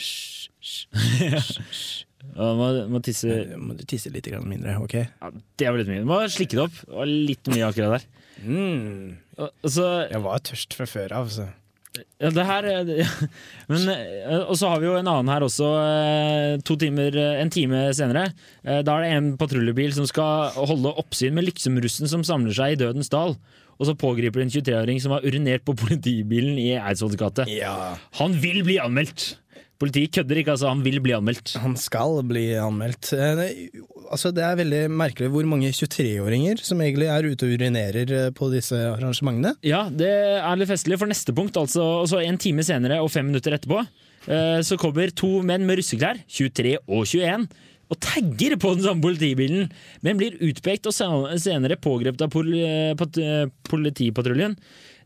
«Hysj, 0.00 0.84
hysj, 1.20 1.58
hysj». 1.66 1.88
Må, 2.36 2.66
må 2.92 3.00
tisse 3.02 3.32
Må 3.58 3.74
du 3.74 3.80
tisse 3.88 4.10
litt 4.12 4.28
mindre, 4.44 4.76
ok? 4.84 4.92
ja, 5.02 5.30
Det 5.58 5.66
var 5.70 5.80
litt 5.80 5.88
mye. 5.90 6.04
Må 6.06 6.18
slikke 6.30 6.58
det 6.58 6.66
opp. 6.68 6.76
Det 6.84 6.98
var 7.00 7.08
litt 7.10 7.48
mye 7.50 7.70
akkurat 7.70 7.96
der. 7.96 8.04
Mm. 8.44 9.16
Så 9.66 9.86
Jeg 10.12 10.20
var 10.24 10.44
tørst 10.46 10.76
fra 10.76 10.86
før 10.88 11.14
av, 11.16 11.32
så 11.32 11.48
Ja, 12.20 12.30
det 12.30 12.44
her 12.46 12.68
ja. 13.00 13.08
Men, 13.72 13.88
eh, 13.96 14.44
Og 14.44 14.54
så 14.60 14.70
har 14.70 14.80
vi 14.84 14.86
jo 14.90 14.94
en 15.00 15.08
annen 15.10 15.32
her 15.32 15.42
også, 15.48 15.70
eh, 15.88 16.52
to 16.64 16.76
timer, 16.80 17.16
en 17.40 17.50
time 17.50 17.88
senere. 17.96 18.28
Da 18.62 18.94
er 19.00 19.02
det 19.08 19.10
en 19.16 19.32
patruljebil 19.40 19.96
som 19.96 20.06
skal 20.08 20.52
holde 20.70 20.92
oppsyn 21.02 21.34
med 21.36 21.48
liksom-russen 21.48 22.08
som 22.12 22.22
samler 22.24 22.54
seg 22.56 22.76
i 22.76 22.80
Dødens 22.84 23.10
dal. 23.12 23.34
Og 23.80 23.88
så 23.88 23.94
pågriper 23.96 24.42
de 24.42 24.46
en 24.46 24.52
23-åring 24.52 25.00
som 25.00 25.14
har 25.16 25.24
urinert 25.24 25.64
på 25.64 25.72
politibilen 25.80 26.58
i 26.60 26.74
Eidsvolls. 26.76 27.46
Ja. 27.48 27.96
Han 28.20 28.36
vil 28.42 28.60
bli 28.66 28.76
anmeldt! 28.82 29.38
Politiet 29.80 30.12
kødder 30.12 30.36
ikke, 30.42 30.52
altså. 30.52 30.68
Han 30.68 30.82
vil 30.84 30.98
bli 31.00 31.14
anmeldt. 31.16 31.54
Han 31.62 31.72
skal 31.80 32.18
bli 32.28 32.50
anmeldt. 32.60 33.14
Eh, 33.16 33.34
det- 33.38 33.86
Altså, 34.10 34.32
det 34.34 34.42
er 34.42 34.56
veldig 34.58 34.90
merkelig 34.90 35.28
hvor 35.30 35.46
mange 35.46 35.70
23-åringer 35.70 36.58
som 36.58 36.80
egentlig 36.82 37.06
er 37.06 37.22
ute 37.30 37.46
og 37.46 37.52
urinerer 37.54 38.10
eh, 38.10 38.30
på 38.34 38.48
disse 38.50 38.74
arrangementene. 38.74 39.54
Ja, 39.62 39.84
det 39.88 40.10
er 40.10 40.56
litt 40.58 40.68
festlig, 40.68 40.98
for 40.98 41.06
neste 41.06 41.32
punkt, 41.32 41.54
altså 41.56 42.02
og 42.02 42.08
så 42.10 42.18
en 42.26 42.36
time 42.36 42.64
senere 42.66 42.98
og 43.00 43.08
fem 43.14 43.28
minutter 43.30 43.54
etterpå, 43.54 43.84
eh, 44.26 44.58
så 44.66 44.76
kommer 44.82 45.14
to 45.14 45.40
menn 45.46 45.62
med 45.64 45.78
russeklær, 45.78 46.18
23 46.26 46.76
og 46.88 47.06
21, 47.06 47.46
og 47.90 47.98
tagger 47.98 48.54
på 48.60 48.76
den 48.76 48.86
samme 48.86 49.02
politibilen, 49.02 49.72
men 50.06 50.20
blir 50.20 50.38
utpekt 50.46 50.86
og 50.86 50.94
senere 50.94 51.78
pågrepet 51.80 52.22
av 52.26 52.30
pol 52.32 52.54
pat 53.00 53.18
politipatruljen. 53.66 54.56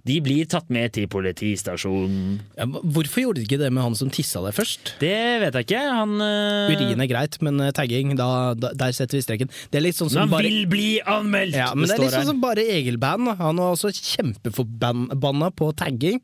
De 0.04 0.18
blir 0.20 0.44
tatt 0.52 0.68
med 0.72 0.92
til 0.92 1.06
politistasjonen. 1.08 2.34
Ja, 2.58 2.66
hvorfor 2.68 3.22
gjorde 3.22 3.40
de 3.40 3.46
ikke 3.46 3.58
det 3.62 3.70
med 3.72 3.86
han 3.86 3.94
som 3.96 4.10
tissa 4.12 4.42
der 4.44 4.52
først? 4.52 4.92
Det 5.00 5.16
vet 5.40 5.56
jeg 5.56 5.64
ikke. 5.64 5.80
Han 5.80 6.18
uh... 6.20 6.68
Urin 6.68 7.00
er 7.00 7.08
greit, 7.08 7.38
men 7.44 7.62
eh, 7.64 7.72
tagging, 7.72 8.12
da, 8.20 8.26
da, 8.52 8.74
der 8.76 8.92
setter 8.92 9.16
vi 9.16 9.24
streken. 9.24 9.52
Det 9.72 9.80
er 9.80 9.86
litt 9.86 9.96
sånn 9.96 10.12
som 10.12 10.26
han 10.26 10.34
bare 10.34 10.50
vil 10.50 10.68
bli 10.68 10.90
anmeldt! 11.00 11.56
ja, 11.56 11.70
men 11.72 11.88
det 11.88 11.96
er 11.96 12.04
litt 12.04 12.18
sånn 12.18 12.34
som 12.34 12.44
bare 12.44 12.66
Egil-band. 12.76 13.32
Han 13.40 13.62
var 13.64 13.78
også 13.78 13.94
kjempeforbanna 13.96 15.48
på 15.56 15.72
tagging. 15.80 16.20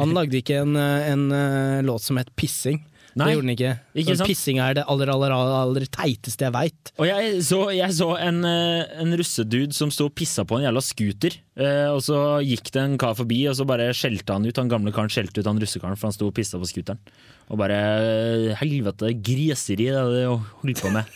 Han 0.00 0.16
lagde 0.16 0.40
ikke 0.40 0.62
en, 0.64 0.72
en, 0.80 1.28
en 1.28 1.36
eh, 1.36 1.84
låt 1.84 2.08
som 2.08 2.16
het 2.16 2.32
Pissing. 2.32 2.80
Nei, 3.18 3.26
det 3.26 3.34
gjorde 3.34 3.46
den 3.46 3.54
ikke. 3.54 3.72
ikke 3.98 4.16
sånn? 4.20 4.28
Pissing 4.30 4.60
er 4.62 4.76
det 4.78 4.84
aller, 4.92 5.10
aller, 5.10 5.34
aller 5.34 5.86
teiteste 5.90 6.46
jeg 6.46 6.54
veit. 6.54 6.92
Og 6.98 7.08
jeg 7.08 7.40
så, 7.48 7.60
jeg 7.74 7.96
så 7.98 8.08
en, 8.22 8.38
eh, 8.46 8.98
en 9.02 9.16
russedude 9.18 9.74
som 9.76 9.90
sto 9.94 10.06
og 10.08 10.14
pissa 10.18 10.44
på 10.48 10.58
en 10.58 10.66
jævla 10.68 10.82
scooter. 10.84 11.38
Eh, 11.58 11.88
og 11.90 11.98
så 12.06 12.18
gikk 12.46 12.70
det 12.74 12.84
en 12.84 12.94
kar 13.00 13.16
forbi, 13.18 13.40
og 13.50 13.56
så 13.58 13.66
bare 13.68 13.90
skjelte 13.96 14.36
han 14.36 14.46
ut. 14.46 14.60
Han 14.62 14.70
gamle 14.70 14.94
karen 14.94 15.10
skjelte 15.10 15.42
ut 15.42 15.50
han 15.50 15.58
russekaren, 15.58 15.98
for 15.98 16.10
han 16.10 16.14
sto 16.14 16.28
og 16.30 16.36
pissa 16.36 16.60
på 16.62 16.68
scooteren. 16.70 17.02
Og 17.48 17.58
bare 17.58 17.78
eh, 17.78 18.52
Helvete, 18.60 19.10
griseri, 19.24 19.88
det 19.88 19.96
er 19.96 20.12
det 20.12 20.26
du 20.28 20.50
holdt 20.60 20.82
på 20.84 20.92
med. 20.94 21.08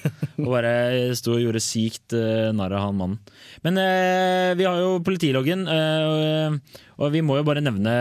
og 0.42 0.48
bare 0.56 0.72
sto 1.18 1.36
og 1.36 1.44
gjorde 1.44 1.62
sykt 1.62 2.16
eh, 2.18 2.48
narr 2.56 2.74
av 2.78 2.88
han 2.88 2.98
mannen. 2.98 3.20
Men 3.62 3.78
eh, 3.78 4.56
vi 4.58 4.66
har 4.66 4.80
jo 4.80 4.96
politiloggen, 5.06 5.68
eh, 5.70 6.82
og 6.98 7.14
vi 7.14 7.22
må 7.22 7.38
jo 7.38 7.46
bare 7.46 7.62
nevne 7.64 7.94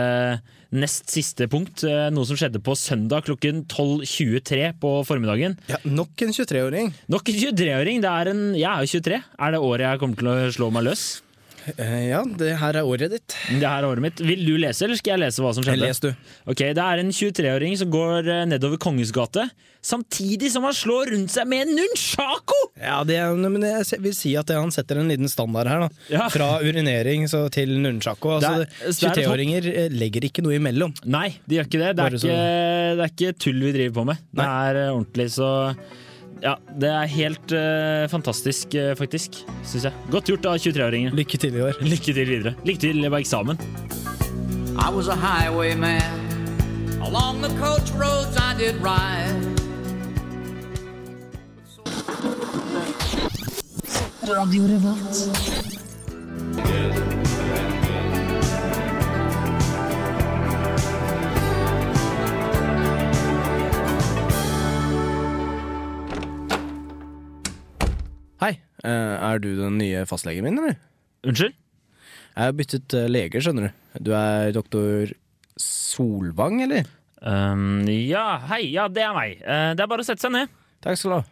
nest 0.72 1.10
siste 1.12 1.48
punkt. 1.52 1.84
eh, 1.84 2.08
noe 2.14 2.28
som 2.28 2.38
skjedde 2.38 2.62
på 2.64 2.74
søndag 2.78 3.26
klokken 3.28 3.64
12.23 3.68 4.72
på 4.82 4.92
formiddagen. 5.08 5.58
Ja, 5.70 5.78
nok 5.84 6.24
en 6.24 6.32
23-åring. 6.32 6.92
Nok 7.12 7.28
en 7.28 7.40
23-åring. 7.42 8.00
Det 8.04 8.12
er 8.12 8.32
en, 8.32 8.42
jeg 8.56 8.68
er 8.70 8.86
jo 8.86 9.00
23. 9.00 9.20
Er 9.38 9.52
det 9.54 9.60
året 9.60 9.86
jeg 9.86 10.02
kommer 10.02 10.16
til 10.22 10.32
å 10.32 10.38
slå 10.56 10.70
meg 10.74 10.88
løs? 10.90 11.04
Eh, 11.78 12.08
ja, 12.10 12.22
det 12.38 12.56
her 12.58 12.76
er 12.80 12.86
året 12.88 13.12
ditt. 13.12 13.34
Det 13.48 13.62
her 13.62 13.82
er 13.84 13.88
året 13.88 14.02
mitt. 14.02 14.18
Vil 14.24 14.40
du 14.46 14.56
lese, 14.58 14.84
eller 14.86 14.98
skal 14.98 15.14
jeg 15.16 15.22
lese 15.26 15.42
hva 15.44 15.52
som 15.54 15.62
skjedde? 15.66 15.84
Les 15.86 16.00
du. 16.02 16.08
Ok, 16.50 16.62
Det 16.74 16.82
er 16.82 17.02
en 17.02 17.12
23-åring 17.14 17.76
som 17.78 17.90
går 17.92 18.28
eh, 18.28 18.44
nedover 18.50 18.80
Kongens 18.82 19.12
gate, 19.14 19.44
samtidig 19.82 20.50
som 20.54 20.62
han 20.66 20.74
slår 20.74 21.10
rundt 21.14 21.30
seg 21.34 21.46
med 21.50 21.66
en 21.68 21.76
nunchako! 21.78 22.58
Ja, 22.78 23.00
det 23.06 23.16
er, 23.18 23.32
men 23.34 23.62
jeg 23.66 24.00
vil 24.02 24.14
si 24.14 24.34
at 24.38 24.50
han 24.54 24.70
setter 24.74 25.00
en 25.02 25.10
liten 25.10 25.30
standard 25.30 25.70
her. 25.70 25.86
da 25.86 25.88
Ja. 26.16 26.28
Fra 26.34 26.50
urinering 26.62 27.28
så 27.30 27.44
til 27.54 27.74
nunchako. 27.82 28.36
Altså, 28.40 28.52
Det 28.62 28.68
er- 28.68 28.92
så 28.92 29.08
er 29.10 29.14
det 29.14 29.24
23-åringer 29.26 29.70
eh, 29.72 29.88
legger 29.90 30.26
ikke 30.30 30.42
noe 30.46 30.58
imellom. 30.58 30.94
Nei, 31.04 31.28
de 31.46 31.56
gjør 31.60 31.66
ikke 31.70 31.82
det. 31.82 31.90
Det 31.96 32.04
er 32.06 32.18
ikke, 32.18 32.38
det 32.96 33.04
er 33.06 33.12
ikke 33.16 33.38
tull 33.38 33.60
vi 33.62 33.72
driver 33.78 33.94
på 34.00 34.06
med. 34.12 34.18
Det 34.34 34.46
er 34.46 34.80
ordentlig, 34.92 35.30
så 35.30 35.50
ja, 36.42 36.56
det 36.80 36.88
er 36.90 37.06
helt 37.06 37.52
uh, 37.54 38.08
fantastisk, 38.10 38.74
uh, 38.74 38.92
faktisk. 38.98 39.42
Syns 39.62 39.86
jeg. 39.86 39.92
Godt 40.10 40.32
gjort 40.32 40.48
av 40.50 40.58
23-åringen. 40.58 41.14
Lykke 41.14 41.38
til 41.38 41.54
i 41.54 41.62
år. 41.62 41.78
Lykke 41.92 42.14
til 42.16 42.26
videre. 42.26 42.54
Lykke 42.66 42.82
til 42.82 43.06
på 43.06 43.22
eksamen. 43.22 43.62
I 44.72 44.90
was 44.90 45.08
a 45.08 45.16
highwayman. 45.16 46.02
Along 47.02 47.42
the 47.42 47.50
coach 47.58 47.90
roads 47.92 48.36
I 48.36 48.54
did 48.58 48.74
ride. 48.82 49.52
Radio 54.26 54.62
Revolt. 54.66 55.32
Hei, 68.42 68.56
eh, 68.82 68.90
er 69.22 69.38
du 69.38 69.52
den 69.54 69.76
nye 69.78 70.00
fastlegen 70.10 70.42
min, 70.42 70.56
eller? 70.58 70.74
Unnskyld? 71.22 71.52
Jeg 72.32 72.42
har 72.42 72.56
byttet 72.58 72.94
eh, 72.98 73.04
lege, 73.06 73.38
skjønner 73.38 73.68
du. 73.68 74.00
Du 74.08 74.10
er 74.18 74.50
doktor 74.56 75.12
Solvang, 75.62 76.58
eller? 76.64 76.88
Um, 77.22 77.84
ja, 77.86 78.40
hei. 78.50 78.64
Ja, 78.72 78.88
det 78.90 79.04
er 79.06 79.14
meg. 79.14 79.36
Eh, 79.46 79.68
det 79.78 79.84
er 79.84 79.92
bare 79.92 80.02
å 80.02 80.08
sette 80.08 80.26
seg 80.26 80.34
ned. 80.34 80.50
Takk 80.82 80.98
skal 80.98 81.14
du 81.14 81.16
ha. 81.20 81.22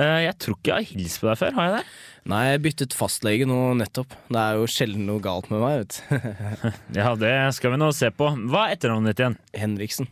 Jeg 0.00 0.34
tror 0.42 0.56
ikke 0.56 0.70
jeg 0.70 0.74
har 0.74 0.90
hilst 0.90 1.22
på 1.22 1.26
deg 1.30 1.38
før, 1.38 1.54
har 1.54 1.68
jeg 1.68 1.76
det? 1.76 1.86
Nei, 2.30 2.42
jeg 2.48 2.64
byttet 2.66 2.98
fastlege 2.98 3.46
nå 3.46 3.60
nettopp. 3.78 4.18
Det 4.30 4.42
er 4.42 4.58
jo 4.58 4.68
sjelden 4.70 5.06
noe 5.06 5.22
galt 5.22 5.50
med 5.54 5.62
meg, 5.62 5.84
vet 5.84 6.02
du. 6.02 6.36
Ja, 6.98 7.14
det 7.18 7.34
skal 7.54 7.76
vi 7.76 7.82
nå 7.84 7.94
se 7.94 8.10
på. 8.10 8.34
Hva 8.50 8.66
er 8.66 8.74
etternavnet 8.74 9.14
ditt 9.14 9.22
igjen? 9.22 9.40
Henriksen. 9.54 10.10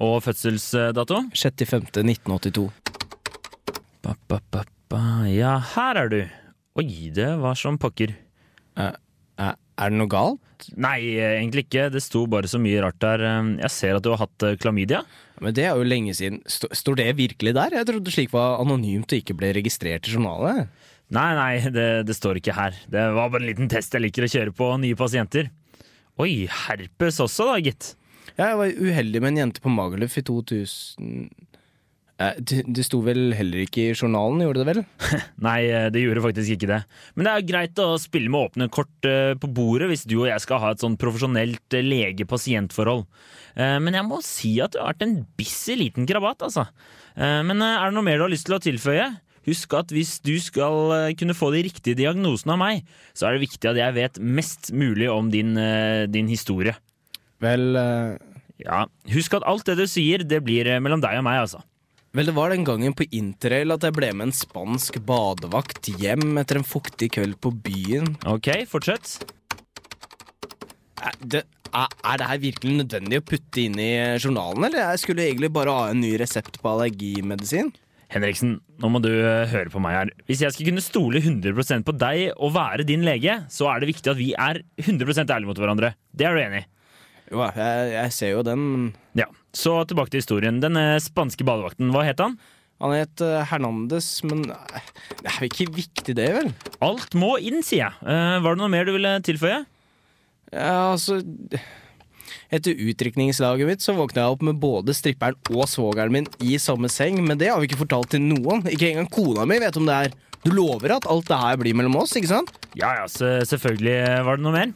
Og 0.00 0.22
fødselsdato? 0.24 1.26
6.5.1982. 1.36 2.70
Ba, 4.04 4.14
ba, 4.30 4.38
ba, 4.52 4.62
ba. 4.90 5.02
Ja, 5.26 5.56
her 5.74 5.98
er 5.98 6.12
du. 6.12 6.20
Oi, 6.78 7.10
det 7.14 7.28
var 7.42 7.56
som 7.58 7.78
pokker. 7.80 8.12
Uh, 8.78 8.92
uh, 9.40 9.54
er 9.78 9.90
det 9.90 9.98
noe 9.98 10.10
galt? 10.10 10.68
Nei, 10.78 11.16
egentlig 11.18 11.66
ikke. 11.66 11.88
Det 11.94 12.02
sto 12.02 12.24
bare 12.30 12.50
så 12.50 12.60
mye 12.62 12.82
rart 12.84 12.98
der. 13.02 13.24
Jeg 13.58 13.72
ser 13.74 13.98
at 13.98 14.04
du 14.06 14.10
har 14.10 14.22
hatt 14.24 14.46
eh, 14.46 14.56
klamydia. 14.58 15.04
Men 15.38 15.54
det 15.54 15.68
er 15.68 15.78
jo 15.78 15.86
lenge 15.86 16.14
siden. 16.18 16.40
Står 16.50 16.98
det 16.98 17.12
virkelig 17.18 17.54
der? 17.54 17.76
Jeg 17.78 17.86
trodde 17.86 18.14
slik 18.14 18.32
var 18.34 18.58
anonymt 18.62 19.10
og 19.10 19.22
ikke 19.22 19.36
ble 19.38 19.52
registrert 19.54 20.08
i 20.08 20.14
journalet. 20.16 20.66
Nei, 21.14 21.28
nei, 21.38 21.52
det, 21.74 21.86
det 22.08 22.16
står 22.18 22.40
ikke 22.40 22.56
her. 22.58 22.74
Det 22.90 23.06
var 23.14 23.30
bare 23.30 23.44
en 23.44 23.50
liten 23.52 23.70
test 23.70 23.94
jeg 23.94 24.02
liker 24.02 24.26
å 24.26 24.32
kjøre 24.34 24.56
på 24.58 24.72
nye 24.82 24.98
pasienter. 24.98 25.52
Oi, 26.18 26.32
herpes 26.66 27.22
også 27.22 27.46
da, 27.52 27.60
gitt. 27.62 27.92
Jeg 28.34 28.58
var 28.58 28.82
uheldig 28.82 29.22
med 29.22 29.34
en 29.34 29.42
jente 29.44 29.62
på 29.62 29.70
Magaluf 29.72 30.18
i 30.18 30.26
2000 30.26 31.30
Eh, 31.30 31.47
Det 32.18 32.64
det 32.66 32.82
sto 32.82 32.98
vel 33.06 33.30
heller 33.38 33.60
ikke 33.62 33.84
i 33.92 33.94
journalen, 33.94 34.40
gjorde 34.42 34.64
det 34.64 34.68
vel? 34.72 34.80
Nei, 35.46 35.60
eh, 35.70 35.86
det 35.94 36.02
gjorde 36.02 36.24
faktisk 36.24 36.56
ikke 36.56 36.70
det. 36.72 36.78
Men 37.14 37.28
det 37.28 37.34
er 37.34 37.46
greit 37.46 37.78
å 37.84 37.92
spille 38.02 38.32
med 38.32 38.48
åpne 38.48 38.66
kort 38.74 39.06
eh, 39.06 39.36
på 39.38 39.50
bordet 39.54 39.86
hvis 39.92 40.02
du 40.10 40.16
og 40.24 40.26
jeg 40.30 40.42
skal 40.42 40.58
ha 40.64 40.72
et 40.74 40.82
sånn 40.82 40.98
profesjonelt 40.98 41.78
eh, 41.78 41.86
lege-pasient-forhold. 41.86 43.06
Eh, 43.54 43.78
Men 43.84 43.94
jeg 44.00 44.08
må 44.08 44.18
si 44.26 44.56
at 44.64 44.74
du 44.74 44.80
har 44.82 44.90
vært 44.90 45.06
en 45.06 45.16
busy 45.38 45.78
liten 45.78 46.10
krabat, 46.10 46.42
altså. 46.48 46.66
Eh, 47.14 47.40
Men 47.46 47.62
eh, 47.62 47.78
er 47.78 47.86
det 47.92 47.98
noe 48.00 48.06
mer 48.10 48.18
du 48.18 48.26
har 48.26 48.34
lyst 48.34 48.50
til 48.50 48.58
å 48.58 48.62
tilføye? 48.66 49.08
Husk 49.48 49.78
at 49.78 49.94
hvis 49.94 50.18
du 50.26 50.34
skal 50.42 50.90
eh, 50.96 51.14
kunne 51.16 51.38
få 51.38 51.52
de 51.54 51.62
riktige 51.70 51.96
diagnosene 52.02 52.58
av 52.58 52.60
meg, 52.66 52.82
så 53.14 53.28
er 53.28 53.38
det 53.38 53.46
viktig 53.46 53.70
at 53.70 53.78
jeg 53.78 53.94
vet 53.96 54.18
mest 54.20 54.72
mulig 54.74 55.06
om 55.14 55.30
din, 55.32 55.54
eh, 55.56 56.04
din 56.10 56.28
historie. 56.28 56.74
Vel, 57.38 57.70
uh... 57.78 58.18
Ja, 58.58 58.88
Husk 59.14 59.36
at 59.38 59.44
alt 59.46 59.68
det 59.70 59.76
du 59.78 59.86
sier, 59.86 60.26
det 60.26 60.42
blir 60.42 60.66
eh, 60.66 60.80
mellom 60.82 60.98
deg 60.98 61.20
og 61.20 61.22
meg, 61.30 61.44
altså. 61.46 61.62
Vel, 62.16 62.28
det 62.30 62.34
var 62.36 62.52
den 62.52 62.64
gangen 62.66 62.94
på 62.96 63.06
interrail 63.14 63.74
at 63.74 63.84
jeg 63.86 63.96
ble 63.96 64.12
med 64.16 64.28
en 64.30 64.36
spansk 64.36 65.00
badevakt 65.08 65.90
hjem 66.00 66.38
etter 66.40 66.60
en 66.60 66.66
fuktig 66.66 67.10
kveld 67.16 67.38
på 67.44 67.52
byen. 67.64 68.14
Ok, 68.28 68.50
fortsett. 68.70 69.18
Er 70.98 71.18
det, 71.22 71.44
er, 71.70 71.90
er 72.02 72.20
det 72.20 72.30
her 72.30 72.40
virkelig 72.42 72.78
nødvendig 72.80 73.20
å 73.20 73.26
putte 73.28 73.62
inn 73.62 73.76
i 73.78 73.92
journalen, 74.18 74.66
eller? 74.68 74.94
Jeg 74.94 75.04
skulle 75.04 75.28
egentlig 75.28 75.52
bare 75.54 75.74
ha 75.74 75.90
en 75.92 76.02
ny 76.02 76.14
resept 76.20 76.58
på 76.62 76.72
allergimedisin. 76.72 77.70
Henriksen, 78.08 78.54
nå 78.80 78.88
må 78.88 79.02
du 79.04 79.10
eh, 79.12 79.44
høre 79.50 79.68
på 79.68 79.80
meg 79.84 79.98
her. 79.98 80.10
Hvis 80.30 80.40
jeg 80.40 80.54
skal 80.54 80.70
kunne 80.70 80.82
stole 80.84 81.20
100% 81.20 81.84
på 81.84 81.92
deg 82.00 82.30
og 82.40 82.54
være 82.56 82.86
din 82.88 83.04
lege, 83.04 83.34
så 83.52 83.68
er 83.68 83.82
det 83.82 83.90
viktig 83.90 84.14
at 84.14 84.20
vi 84.20 84.30
er 84.32 84.62
100% 84.80 85.28
ærlige 85.28 85.50
mot 85.50 85.60
hverandre. 85.60 85.92
Det 86.16 86.24
er 86.24 86.34
du 86.38 86.40
enig 86.40 86.62
i? 86.64 86.68
Jo, 87.28 87.42
jeg, 87.52 87.90
jeg 87.92 88.14
ser 88.16 88.32
jo 88.32 88.46
den, 88.46 88.62
Ja. 89.18 89.28
Så 89.58 89.74
tilbake 89.90 90.12
til 90.12 90.22
historien. 90.22 90.60
Den 90.62 90.78
eh, 90.78 91.00
spanske 91.02 91.46
badevakten, 91.46 91.90
hva 91.94 92.04
het 92.06 92.22
han? 92.22 92.38
han 92.78 92.94
het 92.94 93.22
eh, 93.24 93.40
Hernandez, 93.50 94.06
men 94.28 94.44
eh, 94.54 94.92
det 95.18 95.32
er 95.32 95.40
jo 95.42 95.48
ikke 95.50 95.72
viktig 95.80 96.14
det, 96.14 96.28
vel? 96.36 96.52
Alt 96.84 97.16
må 97.18 97.34
inn, 97.42 97.64
sier 97.66 97.88
jeg. 97.88 98.14
Var 98.44 98.54
det 98.54 98.60
noe 98.60 98.70
mer 98.70 98.86
du 98.86 98.94
ville 98.94 99.16
tilføye? 99.26 99.64
Ja, 100.52 100.94
altså 100.94 101.18
Etter 102.48 102.72
utdrikningslaget 102.80 103.68
mitt 103.68 103.82
så 103.84 103.92
våkna 103.96 104.22
jeg 104.22 104.36
opp 104.36 104.44
med 104.46 104.60
både 104.62 104.94
stripperen 104.96 105.36
og 105.52 105.66
svogeren 105.68 106.14
min 106.14 106.28
i 106.40 106.56
samme 106.60 106.88
seng, 106.92 107.18
men 107.24 107.40
det 107.40 107.50
har 107.50 107.60
vi 107.60 107.68
ikke 107.68 107.82
fortalt 107.82 108.14
til 108.14 108.22
noen. 108.24 108.62
Ikke 108.72 108.88
engang 108.88 109.10
kona 109.12 109.44
mi 109.48 109.58
vet 109.60 109.76
om 109.80 109.88
det 109.88 109.98
er. 110.06 110.14
Du 110.46 110.52
lover 110.54 110.94
at 110.94 111.08
alt 111.10 111.28
det 111.28 111.40
her 111.40 111.58
blir 111.60 111.76
mellom 111.76 111.98
oss, 112.00 112.14
ikke 112.16 112.30
sant? 112.30 112.54
Ja 112.78 112.94
ja, 113.00 113.08
selvfølgelig 113.10 113.98
var 114.28 114.38
det 114.38 114.46
noe 114.46 114.54
mer. 114.54 114.72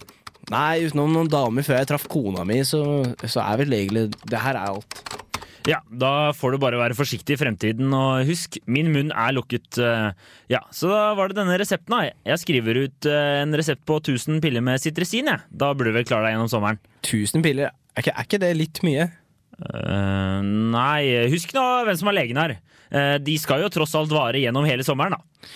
Nei, 0.52 0.84
utenom 0.86 1.12
noen 1.16 1.30
damer 1.32 1.64
før 1.66 1.78
jeg 1.80 1.88
traff 1.90 2.06
kona 2.12 2.44
mi, 2.48 2.60
så, 2.68 2.82
så 3.24 3.40
er 3.44 3.60
vel 3.62 3.72
egentlig 3.78 4.08
Det 4.28 4.40
her 4.42 4.58
er 4.58 4.68
alt. 4.74 4.98
Ja, 5.70 5.78
da 5.86 6.32
får 6.34 6.56
du 6.56 6.58
bare 6.58 6.78
være 6.80 6.96
forsiktig 6.98 7.36
i 7.36 7.38
fremtiden, 7.38 7.92
og 7.94 8.26
husk, 8.26 8.56
min 8.66 8.88
munn 8.90 9.12
er 9.14 9.30
lukket. 9.36 9.78
eh, 9.78 10.08
Ja, 10.50 10.58
så 10.74 10.90
da 10.90 11.02
var 11.14 11.30
det 11.30 11.36
denne 11.38 11.54
resepten, 11.60 11.94
da. 11.94 12.10
Jeg 12.26 12.40
skriver 12.42 12.80
ut 12.82 13.06
eh, 13.06 13.42
en 13.44 13.54
resept 13.54 13.84
på 13.86 14.00
1000 14.00 14.40
piller 14.42 14.64
med 14.66 14.82
sitresin, 14.82 15.30
jeg. 15.30 15.44
Da 15.54 15.70
burde 15.70 15.92
du 15.94 16.00
vel 16.00 16.08
klare 16.08 16.26
deg 16.26 16.34
gjennom 16.34 16.50
sommeren. 16.50 16.82
1000 17.06 17.46
piller, 17.46 17.70
er 17.94 18.02
ikke, 18.02 18.16
er 18.16 18.26
ikke 18.26 18.42
det 18.42 18.50
litt 18.58 18.82
mye? 18.82 19.06
Uh, 19.62 20.40
nei, 20.74 21.28
husk 21.30 21.52
nå 21.54 21.62
hvem 21.86 21.98
som 22.00 22.10
er 22.10 22.16
legen 22.18 22.40
her. 22.42 22.56
Uh, 22.90 23.16
de 23.22 23.36
skal 23.38 23.62
jo 23.62 23.70
tross 23.70 23.94
alt 23.94 24.10
vare 24.10 24.42
gjennom 24.42 24.66
hele 24.66 24.82
sommeren, 24.86 25.14
da. 25.14 25.52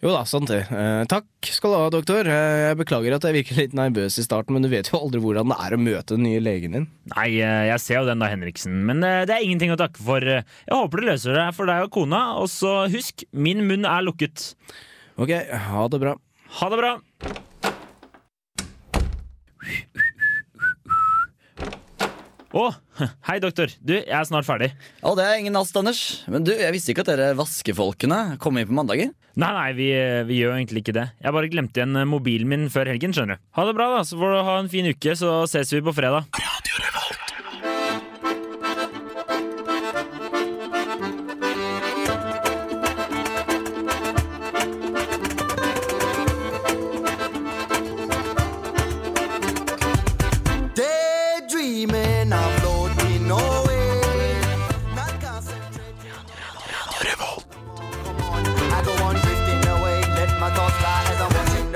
Jo 0.00 0.14
da, 0.14 0.22
sant 0.24 0.48
det. 0.48 0.62
Eh, 0.72 1.02
takk 1.12 1.48
skal 1.52 1.74
du 1.74 1.76
ha, 1.76 1.88
doktor. 1.92 2.24
Eh, 2.24 2.60
jeg 2.70 2.78
beklager 2.80 3.18
at 3.18 3.26
jeg 3.28 3.36
virker 3.36 3.58
litt 3.58 3.74
nervøs 3.76 4.16
i 4.16 4.24
starten, 4.24 4.56
men 4.56 4.64
du 4.64 4.70
vet 4.72 4.88
jo 4.88 4.96
aldri 4.96 5.20
hvordan 5.20 5.52
det 5.52 5.58
er 5.60 5.76
å 5.76 5.80
møte 5.80 6.16
den 6.16 6.24
nye 6.24 6.40
legen 6.40 6.76
din. 6.76 6.86
Nei, 7.12 7.26
eh, 7.36 7.66
jeg 7.68 7.84
ser 7.84 8.00
jo 8.00 8.08
den 8.08 8.24
da, 8.24 8.30
Henriksen, 8.32 8.80
men 8.88 9.04
eh, 9.04 9.26
det 9.28 9.36
er 9.36 9.44
ingenting 9.44 9.74
å 9.74 9.78
takke 9.80 10.00
for. 10.00 10.24
Jeg 10.24 10.72
håper 10.72 11.04
det 11.04 11.10
løser 11.10 11.36
det 11.36 11.46
for 11.58 11.68
deg 11.68 11.84
og 11.84 11.92
kona, 11.98 12.22
og 12.40 12.48
så 12.48 12.86
husk, 12.88 13.26
min 13.36 13.60
munn 13.68 13.84
er 13.84 14.08
lukket. 14.08 14.54
Ok, 15.20 15.36
ha 15.68 15.86
det 15.92 16.00
bra. 16.00 16.16
Ha 16.62 16.72
det 16.72 16.80
bra! 16.80 16.96
Å, 22.50 22.64
hei 23.28 23.36
doktor. 23.38 23.70
Du, 23.78 23.92
jeg 23.94 24.10
er 24.10 24.24
snart 24.26 24.46
ferdig. 24.48 24.72
Ja, 24.98 25.12
det 25.14 25.22
er 25.22 25.36
ingen 25.38 25.54
last, 25.54 25.76
Anders. 25.78 26.00
Men 26.26 26.42
du, 26.42 26.50
jeg 26.50 26.74
visste 26.74 26.90
ikke 26.90 27.04
at 27.04 27.12
dere 27.12 27.28
vaskefolkene 27.38 28.40
kom 28.42 28.58
inn 28.58 28.66
på 28.66 28.74
mandager. 28.74 29.12
Nei, 29.38 29.50
nei, 29.54 29.68
vi, 29.78 29.86
vi 30.26 30.40
gjør 30.40 30.56
egentlig 30.56 30.82
ikke 30.82 30.96
det. 30.96 31.04
Jeg 31.22 31.36
bare 31.36 31.50
glemte 31.52 31.78
igjen 31.78 31.94
mobilen 32.10 32.50
min 32.50 32.66
før 32.74 32.90
helgen, 32.90 33.14
skjønner 33.14 33.38
du. 33.38 33.44
Ha 33.54 33.66
det 33.68 33.76
bra, 33.78 33.86
da. 33.94 34.00
Så 34.08 34.18
får 34.18 34.34
du 34.34 34.40
ha 34.48 34.56
en 34.64 34.72
fin 34.72 34.90
uke, 34.90 35.14
så 35.16 35.44
ses 35.52 35.70
vi 35.76 35.82
på 35.86 35.94
fredag. 35.94 36.26
Daydreaming, 36.34 36.79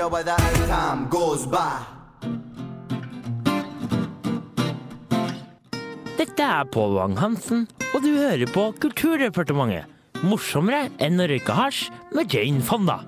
Watching 0.05 0.61
the 0.61 0.67
time 0.67 1.09
goes 1.09 1.47
by. 1.47 1.81
Dette 6.17 6.43
er 6.45 6.67
Pål 6.69 6.93
Wang-Hansen, 6.99 7.65
og 7.89 8.03
du 8.03 8.11
hører 8.13 8.45
på 8.53 8.67
Kulturdepartementet. 8.83 9.89
Morsommere 10.21 10.91
enn 11.01 11.17
å 11.17 11.25
røyke 11.31 11.57
hasj 11.57 11.89
med 12.13 12.29
Jane 12.29 12.61
Fonda. 12.61 12.99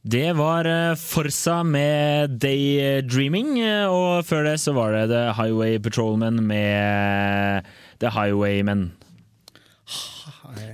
Det 0.00 0.32
var 0.38 0.64
eh, 0.64 0.96
Forsa 0.96 1.60
med 1.68 2.40
Daydreaming, 2.40 3.58
eh, 3.60 3.84
og 3.84 4.24
før 4.24 4.48
det 4.48 4.58
så 4.64 4.72
var 4.72 4.96
det 4.96 5.10
The 5.12 5.26
Highway 5.36 5.76
Patrolmen 5.76 6.40
med 6.48 7.68
The 8.00 8.16
Highwaymen. 8.16 8.94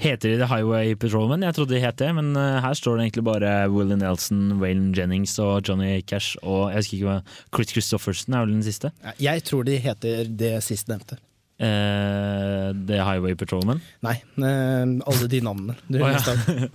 Heter 0.01 0.35
de 0.35 0.37
The 0.43 0.49
Highway 0.51 0.95
Patrolmen? 0.95 1.43
Jeg 1.47 1.55
trodde 1.55 1.75
de 1.75 1.81
het 1.83 1.99
det, 1.99 2.11
men 2.17 2.35
eh, 2.37 2.61
her 2.65 2.77
står 2.77 2.99
det 2.99 3.09
egentlig 3.09 3.25
bare 3.31 3.55
Willie 3.73 3.97
Nelson, 4.01 4.61
Waylon 4.61 4.93
Jennings 4.97 5.39
og 5.39 5.69
Johnny 5.69 6.01
Cash 6.07 6.37
og 6.43 6.71
jeg 6.71 6.83
husker 6.83 6.97
ikke 6.99 7.09
hva 7.09 7.19
Chris 7.55 7.75
Christofferson 7.75 8.37
er 8.37 8.47
vel 8.47 8.55
den 8.59 8.67
siste. 8.67 8.93
Jeg 9.21 9.45
tror 9.49 9.67
de 9.67 9.81
heter 9.81 10.31
det 10.31 10.55
sistnevnte. 10.67 11.21
Uh, 11.61 12.73
The 12.87 13.05
Highway 13.05 13.35
Patrolmen. 13.35 13.83
Nei, 14.01 14.15
uh, 14.41 14.47
alle 15.05 15.27
de 15.29 15.41
navnene. 15.45 15.75
Du 15.93 15.99
oh, 16.01 16.09
ja. 16.09 16.17
er. 16.25 16.71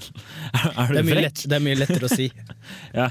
Er 0.77 0.93
det, 0.93 1.01
er 1.01 1.21
lett, 1.25 1.41
det 1.49 1.57
er 1.57 1.63
mye 1.65 1.79
lettere 1.79 2.05
å 2.05 2.11
si. 2.11 2.29
Ja. 2.99 3.07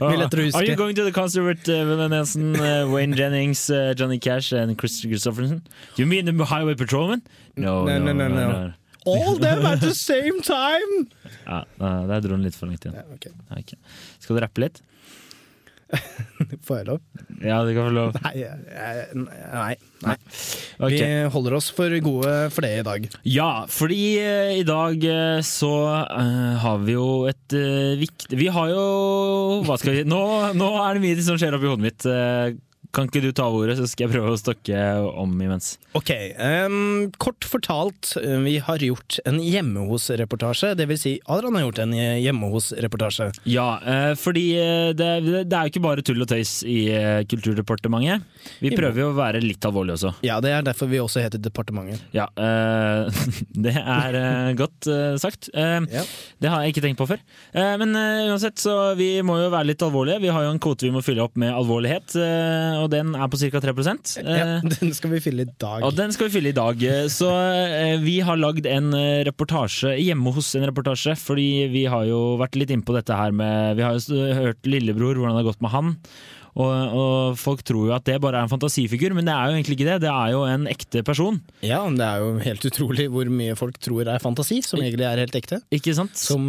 Mye 0.00 0.18
lettere 0.18 0.42
å 0.42 0.48
huske. 0.48 0.58
Are 0.58 0.66
you 0.66 0.74
going 0.74 0.98
to 0.98 1.04
the 1.06 1.14
concert 1.14 1.46
with 1.46 1.70
uh, 1.70 2.08
Nelson, 2.10 2.58
Wayne 2.90 3.14
Jennings, 3.14 3.68
Johnny 3.94 4.18
Cash 4.18 4.50
and 4.52 4.76
Chris 4.76 4.98
Christofferson? 5.06 5.62
You 5.96 6.06
mean 6.10 6.26
the 6.26 6.44
Highway 6.44 6.74
Patrolman? 6.74 7.22
No, 7.54 7.84
No, 7.84 7.98
no, 7.98 8.12
no, 8.12 8.26
no. 8.26 8.72
All 9.06 9.38
them 9.38 9.66
at 9.66 9.82
the 9.82 9.94
same 9.94 10.42
time! 10.46 11.08
Ja, 11.46 11.64
der 11.78 12.22
dro 12.22 12.36
den 12.36 12.46
litt 12.46 12.58
for 12.58 12.70
langt 12.70 12.84
igjen. 12.86 12.98
Ja, 13.00 13.06
okay. 13.14 13.34
Okay. 13.58 13.78
Skal 14.22 14.38
du 14.38 14.44
rappe 14.44 14.62
litt? 14.62 14.82
Får 16.66 16.78
jeg 16.78 16.86
lov? 16.88 17.00
Ja, 17.42 17.58
du 17.66 17.72
kan 17.76 17.88
få 17.88 17.92
lov. 17.92 18.14
Nei, 18.24 18.46
nei, 19.18 19.74
nei. 20.06 20.14
Okay. 20.78 21.00
Vi 21.00 21.32
holder 21.34 21.56
oss 21.58 21.68
for 21.74 21.92
gode 22.04 22.32
for 22.54 22.64
det 22.64 22.72
i 22.78 22.86
dag. 22.86 23.08
Ja, 23.28 23.50
fordi 23.70 24.00
uh, 24.22 24.52
i 24.56 24.64
dag 24.66 25.04
eh, 25.04 25.42
så 25.46 25.72
uh, 26.08 26.54
har 26.62 26.82
vi 26.86 26.96
jo 26.96 27.08
et 27.30 27.56
uh, 27.56 27.92
viktig 28.00 28.38
Vi 28.40 28.48
har 28.52 28.72
jo 28.72 28.84
Hva 29.66 29.76
skal 29.80 29.98
vi 29.98 30.04
nå, 30.08 30.22
nå 30.58 30.70
er 30.84 30.96
det 30.96 31.04
mye 31.04 31.26
som 31.26 31.40
skjer 31.40 31.58
oppi 31.58 31.70
hodet 31.70 31.90
mitt. 31.90 32.08
Kan 32.92 33.08
ikke 33.08 33.22
du 33.24 33.30
ta 33.32 33.46
ordet, 33.48 33.78
så 33.78 33.86
skal 33.88 34.06
jeg 34.06 34.18
prøve 34.18 34.34
å 34.34 34.38
stokke 34.40 34.78
om 35.16 35.32
imens. 35.40 35.76
Ok, 35.96 36.10
um, 36.36 37.08
kort 37.20 37.44
fortalt, 37.48 38.14
eh, 38.20 38.36
vi 38.44 38.58
har 38.64 38.84
gjort 38.84 39.16
en 39.28 39.38
hjemme 39.40 39.86
hos-reportasje. 39.88 40.74
Det 40.76 40.86
vil 40.90 41.00
si, 41.00 41.14
Adrian 41.24 41.56
har 41.56 41.64
gjort 41.66 41.80
en 41.86 41.94
hjemme 41.96 42.50
hos-reportasje. 42.52 43.30
Ja, 43.48 43.66
uh, 43.80 44.12
fordi 44.18 44.44
eh, 44.60 44.90
det, 44.96 45.08
det 45.24 45.56
er 45.56 45.68
jo 45.68 45.72
ikke 45.72 45.84
bare 45.84 46.04
tull 46.04 46.20
og 46.24 46.28
tøys 46.28 46.58
i 46.68 46.82
Kulturdepartementet. 47.32 48.28
Vi 48.60 48.74
prøver 48.76 49.04
jo 49.04 49.08
å 49.12 49.16
være 49.16 49.40
litt 49.44 49.64
alvorlige 49.64 49.96
også. 49.96 50.12
Ja, 50.26 50.40
det 50.44 50.52
er 50.52 50.66
derfor 50.66 50.90
vi 50.92 51.00
også 51.00 51.24
heter 51.24 51.40
Departementet. 51.40 52.04
Ja, 52.12 52.28
uh, 52.36 53.08
det 53.68 53.76
er 53.80 54.20
uh, 54.20 54.52
godt 54.58 54.90
sagt. 55.22 55.48
Ja. 55.52 56.02
Det 56.42 56.50
har 56.50 56.62
jeg 56.62 56.74
ikke 56.74 56.82
tenkt 56.84 57.00
på 57.00 57.06
før. 57.08 57.20
Men 57.52 57.94
uansett, 57.94 58.58
så 58.60 58.92
vi 58.98 59.08
må 59.24 59.38
jo 59.38 59.50
være 59.52 59.70
litt 59.70 59.82
alvorlige. 59.84 60.20
Vi 60.24 60.30
har 60.32 60.44
jo 60.46 60.52
en 60.52 60.60
kvote 60.62 60.86
vi 60.86 60.92
må 60.94 61.02
fylle 61.04 61.24
opp 61.24 61.38
med 61.40 61.52
alvorlighet, 61.54 62.14
eh, 62.18 62.81
og 62.84 62.90
den 62.92 63.14
er 63.16 63.30
på 63.30 63.38
ca. 63.40 63.62
3 63.62 63.72
Ja, 64.22 64.58
eh, 64.58 64.68
den 64.74 64.92
skal 64.96 65.14
vi 65.14 65.22
fylle 65.24 65.46
i 65.46 65.50
dag. 65.50 65.86
og 65.86 65.96
den 65.96 66.12
skal 66.14 66.28
vi 66.28 66.36
fylle 66.36 66.52
i 66.52 66.56
dag. 66.56 66.84
Så 67.12 67.30
eh, 67.30 67.96
vi 68.02 68.18
har 68.24 68.40
lagd 68.40 68.68
en 68.68 68.92
eh, 68.98 69.22
reportasje 69.28 69.94
hjemme 70.00 70.34
hos 70.34 70.52
en 70.58 70.68
reportasje, 70.68 71.16
fordi 71.18 71.66
vi 71.72 71.86
har 71.90 72.06
jo 72.10 72.36
vært 72.40 72.58
litt 72.60 72.74
innpå 72.74 72.94
dette 72.96 73.16
her 73.16 73.34
med 73.34 73.78
Vi 73.78 73.86
har 73.86 73.96
jo 73.96 74.22
hørt 74.42 74.68
lillebror, 74.68 75.18
hvordan 75.18 75.36
det 75.36 75.44
har 75.44 75.50
gått 75.52 75.64
med 75.64 75.76
han. 75.76 75.92
Og, 76.52 76.68
og 76.68 77.38
folk 77.40 77.62
tror 77.64 77.88
jo 77.88 77.94
at 77.96 78.04
det 78.04 78.18
bare 78.20 78.42
er 78.42 78.46
en 78.46 78.52
fantasifigur, 78.52 79.14
men 79.16 79.24
det 79.28 79.32
er 79.32 79.48
jo 79.48 79.56
egentlig 79.56 79.78
ikke 79.78 79.88
det. 79.88 79.98
Det 80.04 80.12
er 80.12 80.32
jo 80.34 80.42
en 80.44 80.68
ekte 80.68 81.02
person. 81.06 81.40
Ja, 81.64 81.80
men 81.86 81.96
det 82.00 82.08
er 82.08 82.20
jo 82.20 82.34
helt 82.44 82.66
utrolig 82.68 83.08
hvor 83.12 83.30
mye 83.32 83.56
folk 83.56 83.78
tror 83.80 84.10
er 84.12 84.22
fantasi, 84.22 84.60
som 84.66 84.82
egentlig 84.82 85.08
er 85.08 85.22
helt 85.24 85.38
ekte. 85.38 85.62
Ikke 85.72 85.96
sant? 85.96 86.18
Som 86.20 86.44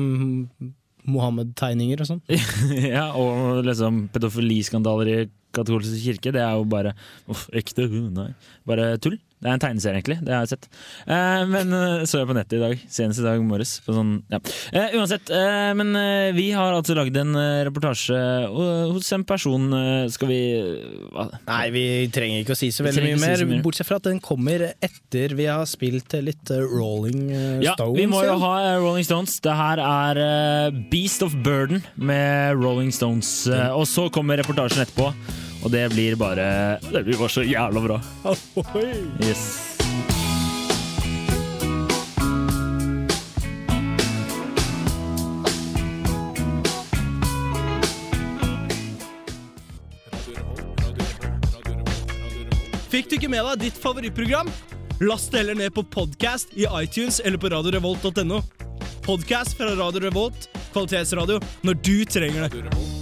Mohammed-tegninger 1.09 2.03
og 2.03 2.09
sånn. 2.09 2.21
ja, 2.95 3.09
og 3.19 3.63
liksom 3.67 4.07
pedofiliskandaler 4.13 5.11
i 5.13 5.19
katolsk 5.53 5.97
kirke, 6.01 6.33
det 6.33 6.41
er 6.41 6.57
jo 6.57 6.65
bare 6.69 6.95
uff, 7.29 7.45
ekte, 7.53 7.85
nei. 7.91 8.31
Bare 8.69 8.95
tull. 9.03 9.19
Det 9.43 9.49
er 9.49 9.57
en 9.57 9.61
tegneserie, 9.61 9.99
egentlig. 9.99 10.15
Det 10.23 10.31
har 10.31 10.45
jeg 10.45 10.53
sett. 10.53 10.67
Eh, 11.03 11.41
men 11.51 11.73
eh, 11.75 12.05
så 12.07 12.21
jeg 12.21 12.29
på 12.29 12.35
nettet 12.37 12.55
i 12.57 12.61
dag. 12.61 12.83
Senest 12.95 13.19
i 13.19 13.25
dag 13.25 13.41
morges. 13.43 13.73
Sånn, 13.83 14.13
ja. 14.31 14.39
eh, 14.71 14.95
uansett. 14.95 15.27
Eh, 15.35 15.71
men 15.75 15.91
eh, 15.99 16.29
vi 16.37 16.45
har 16.55 16.71
altså 16.77 16.95
lagd 16.95 17.17
en 17.19 17.35
eh, 17.35 17.59
reportasje 17.67 18.19
hos 18.53 19.11
en 19.15 19.25
person 19.27 19.65
Skal 20.13 20.29
vi 20.29 20.39
hva? 21.13 21.25
Nei, 21.47 21.63
vi 21.75 21.83
trenger 22.13 22.43
ikke 22.43 22.55
å 22.55 22.59
si 22.59 22.69
så 22.73 22.85
veldig 22.87 23.03
mye 23.09 23.19
mer. 23.19 23.35
si 23.41 23.47
mye. 23.49 23.61
bortsett 23.65 23.89
fra 23.89 23.99
at 23.99 24.07
den 24.07 24.21
kommer 24.23 24.69
etter 24.73 25.35
vi 25.37 25.47
har 25.49 25.67
spilt 25.69 26.15
litt 26.23 26.51
Rolling 26.53 27.27
Stones. 27.29 27.65
Ja, 27.67 27.75
vi 27.97 28.07
må 28.09 28.23
jo 28.25 28.37
ha 28.41 28.53
Rolling 28.79 29.05
Stones. 29.07 29.35
Det 29.43 29.55
her 29.59 29.81
er 29.83 30.23
Beast 30.91 31.23
of 31.25 31.35
Burden 31.45 31.83
med 31.95 32.55
Rolling 32.63 32.91
Stones. 32.95 33.33
eh, 33.47 33.69
og 33.75 33.85
så 33.89 34.07
kommer 34.13 34.39
reportasjen 34.39 34.83
etterpå, 34.85 35.11
og 35.63 35.71
det 35.71 35.89
blir 35.93 36.17
bare 36.19 36.79
Det 36.83 37.03
blir 37.05 37.17
bare 37.19 37.31
så 37.31 37.43
jævla 37.43 37.83
bra. 37.83 37.99
Yes. 39.23 39.73
Fikk 52.93 53.07
du 53.09 53.15
ikke 53.17 53.29
med 53.33 53.41
deg 53.47 53.63
ditt 53.71 53.79
favorittprogram? 53.81 54.51
Last 55.01 55.31
det 55.33 55.41
heller 55.41 55.57
ned 55.57 55.73
på 55.73 55.81
podcast 55.81 56.53
i 56.53 56.67
iTunes 56.83 57.17
eller 57.25 57.41
på 57.41 57.49
radiorevolt.no. 57.49 58.43
Podcast 59.03 59.57
fra 59.57 59.73
Radio 59.75 60.05
Revolt, 60.05 60.45
kvalitetsradio, 60.71 61.41
når 61.65 61.81
du 61.81 61.95
trenger 62.05 62.45
det. 62.45 62.92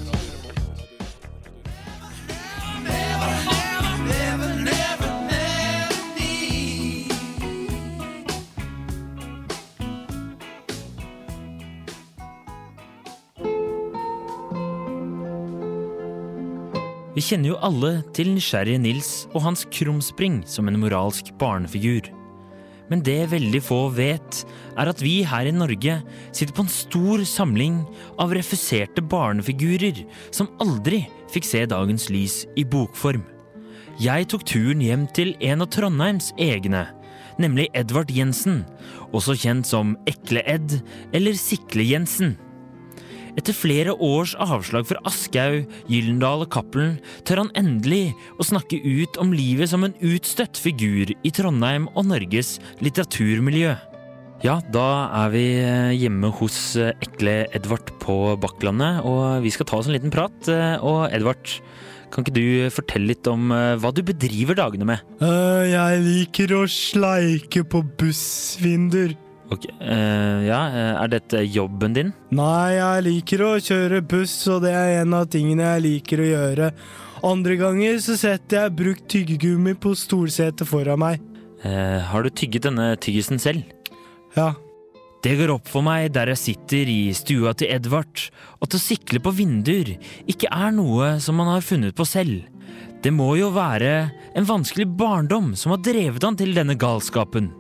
Kjenner 17.31 17.53
jo 17.53 17.59
alle 17.63 17.91
til 18.11 18.33
nysgjerrige 18.33 18.81
Nils 18.83 19.11
og 19.31 19.45
hans 19.45 19.61
krumspring 19.71 20.41
som 20.49 20.67
en 20.67 20.79
moralsk 20.81 21.29
barnefigur. 21.39 22.09
Men 22.91 23.03
det 23.07 23.29
veldig 23.31 23.61
få 23.63 23.85
vet, 23.95 24.41
er 24.75 24.91
at 24.91 24.99
vi 24.99 25.21
her 25.23 25.47
i 25.47 25.53
Norge 25.55 26.01
sitter 26.35 26.51
på 26.51 26.65
en 26.65 26.73
stor 26.73 27.23
samling 27.23 27.77
av 28.19 28.35
refuserte 28.35 28.99
barnefigurer 28.99 30.03
som 30.27 30.51
aldri 30.59 31.05
fikk 31.31 31.47
se 31.47 31.63
dagens 31.71 32.09
lys 32.11 32.41
i 32.59 32.67
bokform. 32.67 33.23
Jeg 34.01 34.27
tok 34.33 34.43
turen 34.49 34.83
hjem 34.83 35.07
til 35.15 35.31
en 35.39 35.63
av 35.63 35.71
Trondheims 35.71 36.33
egne, 36.35 36.83
nemlig 37.39 37.69
Edvard 37.77 38.11
Jensen, 38.11 38.65
også 39.15 39.37
kjent 39.39 39.71
som 39.71 39.95
Ekle-Ed 40.09 40.81
eller 41.15 41.39
Sikle-Jensen. 41.39 42.35
Etter 43.39 43.55
flere 43.55 43.93
års 43.95 44.33
avslag 44.43 44.87
fra 44.89 44.99
Aschhaug, 45.07 45.63
Gyllendal 45.87 46.43
og 46.45 46.49
Cappelen 46.51 46.97
tør 47.27 47.45
han 47.45 47.53
endelig 47.59 48.11
å 48.41 48.47
snakke 48.47 48.81
ut 48.83 49.19
om 49.21 49.31
livet 49.35 49.71
som 49.71 49.85
en 49.87 49.95
utstøtt 50.03 50.59
figur 50.59 51.13
i 51.15 51.31
Trondheim 51.33 51.87
og 51.95 52.09
Norges 52.09 52.57
litteraturmiljø. 52.83 53.77
Ja, 54.41 54.57
da 54.73 54.87
er 55.21 55.31
vi 55.35 55.45
hjemme 56.01 56.31
hos 56.39 56.75
eh, 56.75 56.95
ekle 57.05 57.43
Edvard 57.53 57.91
på 58.01 58.33
Bakklandet, 58.41 59.03
og 59.05 59.43
vi 59.45 59.51
skal 59.53 59.67
ta 59.69 59.77
oss 59.77 59.87
en 59.89 59.93
liten 59.93 60.13
prat. 60.13 60.33
Eh, 60.49 60.81
Og 60.81 61.03
Edvard, 61.13 61.45
kan 62.11 62.25
ikke 62.25 62.33
du 62.35 62.71
fortelle 62.73 63.13
litt 63.13 63.29
om 63.29 63.51
eh, 63.53 63.75
hva 63.77 63.93
du 63.93 64.01
bedriver 64.03 64.57
dagene 64.57 64.89
med? 64.89 65.05
Jeg 65.21 66.01
liker 66.07 66.55
å 66.57 66.63
sleike 66.65 67.63
på 67.69 67.83
bussvinduer. 68.01 69.13
Ok, 69.51 69.67
uh, 69.81 70.39
ja, 70.47 70.61
eh, 70.71 71.03
Er 71.03 71.11
dette 71.11 71.43
jobben 71.43 71.95
din? 71.95 72.13
Nei, 72.31 72.77
jeg 72.77 73.03
liker 73.09 73.43
å 73.43 73.51
kjøre 73.59 73.99
buss, 74.07 74.35
og 74.47 74.63
det 74.63 74.71
er 74.71 75.01
en 75.01 75.15
av 75.17 75.27
tingene 75.31 75.73
jeg 75.73 75.83
liker 75.87 76.23
å 76.23 76.29
gjøre. 76.29 76.71
Andre 77.27 77.57
ganger 77.59 77.99
så 78.01 78.15
setter 78.17 78.63
jeg 78.63 78.77
brukt 78.79 79.05
tyggegummi 79.11 79.75
på 79.75 79.91
stolsetet 79.99 80.63
foran 80.69 81.03
meg. 81.03 81.21
Uh, 81.65 81.99
har 82.07 82.23
du 82.23 82.31
tygget 82.31 82.69
denne 82.69 82.93
tyggisen 83.03 83.41
selv? 83.43 83.67
Ja. 84.37 84.53
Det 85.21 85.35
går 85.37 85.51
opp 85.53 85.67
for 85.69 85.85
meg 85.85 86.13
der 86.15 86.31
jeg 86.31 86.41
sitter 86.41 86.89
i 86.89 87.11
stua 87.13 87.51
til 87.53 87.69
Edvard, 87.75 88.23
at 88.63 88.73
å 88.73 88.81
sikle 88.81 89.19
på 89.21 89.35
vinduer 89.35 89.97
ikke 90.31 90.49
er 90.49 90.71
noe 90.73 91.17
som 91.21 91.37
man 91.37 91.51
har 91.51 91.65
funnet 91.65 91.93
på 91.97 92.07
selv. 92.07 92.47
Det 93.03 93.11
må 93.13 93.35
jo 93.37 93.51
være 93.53 93.93
en 94.37 94.47
vanskelig 94.47 94.87
barndom 94.97 95.51
som 95.59 95.75
har 95.75 95.83
drevet 95.83 96.23
han 96.25 96.39
til 96.39 96.55
denne 96.55 96.77
galskapen. 96.79 97.51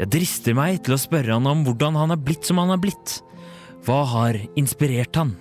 Jeg 0.00 0.08
drister 0.14 0.54
meg 0.56 0.78
til 0.86 0.94
å 0.96 1.00
spørre 1.00 1.34
han 1.36 1.44
om 1.44 1.60
hvordan 1.66 1.98
han 1.98 2.14
er 2.14 2.20
blitt 2.24 2.46
som 2.48 2.56
han 2.62 2.72
er 2.72 2.80
blitt. 2.80 3.18
Hva 3.84 3.98
har 4.08 4.38
inspirert 4.56 5.12
han? 5.20 5.34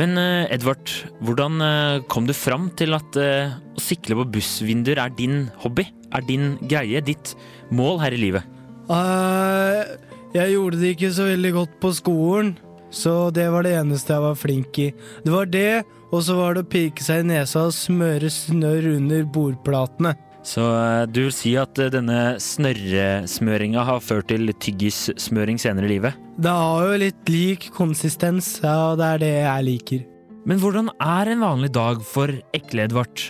Men 0.00 0.16
eh, 0.20 0.48
Edvard, 0.52 0.88
hvordan 1.24 1.60
eh, 1.64 1.98
kom 2.08 2.24
du 2.28 2.32
fram 2.36 2.70
til 2.80 2.96
at 2.96 3.16
eh, 3.20 3.52
å 3.52 3.82
sikle 3.82 4.16
på 4.16 4.26
bussvinduer 4.38 5.02
er 5.02 5.12
din 5.16 5.50
hobby? 5.60 5.84
Er 6.16 6.24
din 6.24 6.54
greie, 6.64 7.02
ditt 7.04 7.34
mål 7.68 8.00
her 8.04 8.16
i 8.16 8.22
livet? 8.22 8.48
Jeg 10.36 10.52
gjorde 10.52 10.80
det 10.80 10.94
ikke 10.94 11.12
så 11.12 11.28
veldig 11.28 11.52
godt 11.56 11.76
på 11.82 11.92
skolen, 11.96 12.54
så 12.88 13.28
det 13.34 13.48
var 13.52 13.66
det 13.66 13.74
eneste 13.82 14.14
jeg 14.14 14.24
var 14.24 14.38
flink 14.38 14.80
i. 14.80 14.90
Det 15.26 15.32
var 15.32 15.48
det, 15.52 15.82
og 16.08 16.22
så 16.24 16.38
var 16.38 16.56
det 16.56 16.64
å 16.64 16.70
pirke 16.72 17.04
seg 17.04 17.24
i 17.24 17.28
nesa 17.34 17.66
og 17.68 17.76
smøre 17.76 18.32
snørr 18.32 18.94
under 18.94 19.28
bordplatene. 19.28 20.14
Så 20.46 20.62
eh, 20.62 21.04
du 21.10 21.24
vil 21.26 21.34
si 21.34 21.56
at 21.58 21.78
eh, 21.82 21.90
denne 21.90 22.36
snørresmøringa 22.42 23.82
har 23.88 24.02
ført 24.04 24.28
til 24.30 24.52
tyggissmøring 24.62 25.58
senere 25.58 25.88
i 25.88 25.96
livet? 25.96 26.20
Det 26.38 26.52
har 26.52 26.84
jo 26.86 27.00
litt 27.02 27.32
lik 27.32 27.70
konsistens, 27.74 28.56
ja, 28.62 28.94
det 28.98 29.08
er 29.08 29.22
det 29.24 29.32
jeg 29.34 29.66
liker. 29.66 30.04
Men 30.46 30.60
hvordan 30.62 30.92
er 31.02 31.32
en 31.32 31.42
vanlig 31.42 31.72
dag 31.74 32.04
for 32.06 32.30
Ekle-Edvard? 32.54 33.24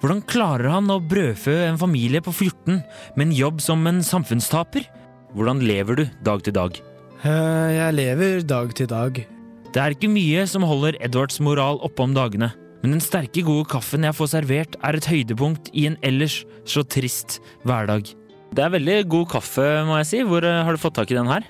Hvordan 0.00 0.22
klarer 0.26 0.72
han 0.72 0.88
å 0.90 0.96
brødfø 1.04 1.58
en 1.66 1.76
familie 1.78 2.22
på 2.24 2.32
14 2.32 2.80
med 3.18 3.26
en 3.26 3.36
jobb 3.36 3.60
som 3.62 3.84
en 3.86 4.00
samfunnstaper? 4.02 4.88
Hvordan 5.36 5.60
lever 5.62 6.00
du 6.00 6.04
dag 6.24 6.40
til 6.46 6.56
dag? 6.56 6.80
Øh, 7.22 7.68
jeg 7.76 7.98
lever 8.00 8.42
dag 8.48 8.72
til 8.74 8.88
dag. 8.90 9.20
Det 9.72 9.80
er 9.80 9.94
ikke 9.94 10.10
mye 10.12 10.48
som 10.48 10.64
holder 10.66 10.96
Edvards 11.04 11.38
moral 11.44 11.78
oppe 11.84 12.02
om 12.04 12.16
dagene, 12.16 12.50
men 12.82 12.96
den 12.96 13.02
sterke, 13.04 13.44
gode 13.46 13.68
kaffen 13.70 14.02
jeg 14.06 14.16
får 14.18 14.32
servert, 14.34 14.76
er 14.82 14.98
et 14.98 15.06
høydepunkt 15.06 15.70
i 15.78 15.86
en 15.90 15.96
ellers 16.02 16.40
så 16.68 16.82
trist 16.82 17.38
hverdag. 17.66 18.10
Det 18.52 18.64
er 18.64 18.72
veldig 18.74 18.96
god 19.08 19.28
kaffe, 19.32 19.66
må 19.88 19.96
jeg 20.00 20.08
si. 20.10 20.22
Hvor 20.28 20.44
eh, 20.44 20.62
har 20.66 20.74
du 20.74 20.80
fått 20.82 20.98
tak 20.98 21.12
i 21.14 21.16
den 21.16 21.30
her? 21.30 21.46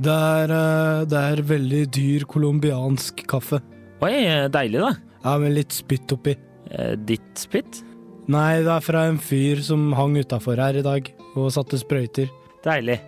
Det 0.00 0.12
er, 0.12 0.52
øh, 0.52 1.02
det 1.08 1.22
er 1.32 1.42
veldig 1.48 1.82
dyr 1.92 2.24
colombiansk 2.30 3.26
kaffe. 3.28 3.60
Oi, 4.04 4.12
eh, 4.14 4.46
deilig, 4.52 4.80
da. 4.84 4.92
Ja, 5.24 5.34
med 5.42 5.56
litt 5.56 5.74
spytt 5.74 6.14
oppi. 6.14 6.36
Eh, 6.70 6.94
Ditt 6.96 7.42
spytt? 7.42 7.82
Nei, 8.32 8.62
det 8.64 8.72
er 8.72 8.82
fra 8.84 9.04
en 9.10 9.18
fyr 9.22 9.60
som 9.66 9.90
hang 9.98 10.16
utafor 10.18 10.58
her 10.60 10.78
i 10.80 10.86
dag 10.86 11.10
og 11.36 11.50
satte 11.54 11.78
sprøyter. 11.82 12.30
Deilig. 12.64 13.00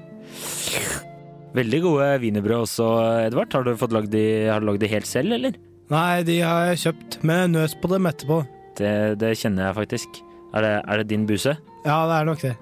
Veldig 1.56 1.80
gode 1.82 2.10
wienerbrød 2.22 2.66
også, 2.66 2.90
Edvard. 3.24 3.54
Har 3.54 3.64
du 3.66 3.72
fått 3.80 3.94
lagd 3.96 4.12
de, 4.12 4.24
har 4.50 4.60
du 4.62 4.68
lagd 4.68 4.82
de 4.84 4.90
helt 4.92 5.08
selv, 5.08 5.34
eller? 5.38 5.56
Nei, 5.88 6.22
de 6.28 6.40
har 6.44 6.70
jeg 6.70 6.80
kjøpt, 6.82 7.18
med 7.24 7.54
nøs 7.54 7.74
på 7.80 7.88
dem 7.88 8.08
etterpå. 8.10 8.42
Det, 8.76 8.94
det 9.20 9.34
kjenner 9.40 9.70
jeg 9.70 9.76
faktisk. 9.78 10.18
Er 10.56 10.64
det, 10.64 10.72
er 10.84 11.00
det 11.00 11.06
din 11.10 11.24
buse? 11.28 11.54
Ja, 11.86 12.02
det 12.10 12.16
er 12.18 12.28
nok 12.28 12.42
det. 12.44 12.54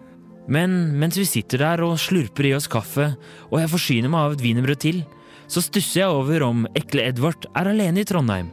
Men 0.46 0.76
mens 1.00 1.18
vi 1.18 1.26
sitter 1.26 1.64
der 1.64 1.82
og 1.82 1.96
slurper 1.98 2.46
i 2.46 2.54
oss 2.54 2.68
kaffe, 2.70 3.10
og 3.50 3.58
jeg 3.58 3.72
forsyner 3.72 4.12
meg 4.12 4.28
av 4.28 4.36
et 4.36 4.44
wienerbrød 4.44 4.78
til, 4.84 5.00
så 5.50 5.62
stusser 5.62 6.04
jeg 6.04 6.14
over 6.14 6.44
om 6.46 6.64
ekle 6.78 7.08
Edvard 7.10 7.48
er 7.54 7.70
alene 7.70 8.02
i 8.02 8.06
Trondheim, 8.06 8.52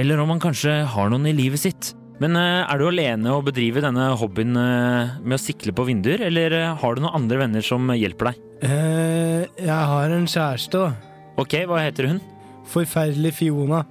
eller 0.00 0.20
om 0.20 0.32
han 0.32 0.40
kanskje 0.42 0.82
har 0.88 1.12
noen 1.12 1.28
i 1.28 1.36
livet 1.36 1.60
sitt. 1.60 1.92
Men 2.22 2.38
eh, 2.38 2.62
er 2.62 2.80
du 2.80 2.86
alene 2.88 3.32
og 3.34 3.44
bedriver 3.48 3.84
denne 3.84 4.12
hobbyen 4.16 4.56
eh, 4.56 5.16
med 5.20 5.36
å 5.36 5.42
sikle 5.42 5.74
på 5.76 5.84
vinduer, 5.88 6.22
eller 6.28 6.54
eh, 6.56 6.70
har 6.80 6.94
du 6.96 7.02
noen 7.04 7.18
andre 7.18 7.40
venner 7.42 7.64
som 7.66 7.90
hjelper 7.92 8.30
deg? 8.30 8.44
Eh, 8.64 9.42
jeg 9.58 9.90
har 9.92 10.14
en 10.14 10.28
kjæreste, 10.30 10.80
da. 10.80 10.94
Ok, 11.42 11.58
hva 11.68 11.82
heter 11.82 12.12
hun? 12.12 12.22
Forferdelig 12.70 13.34
Fiona. 13.40 13.82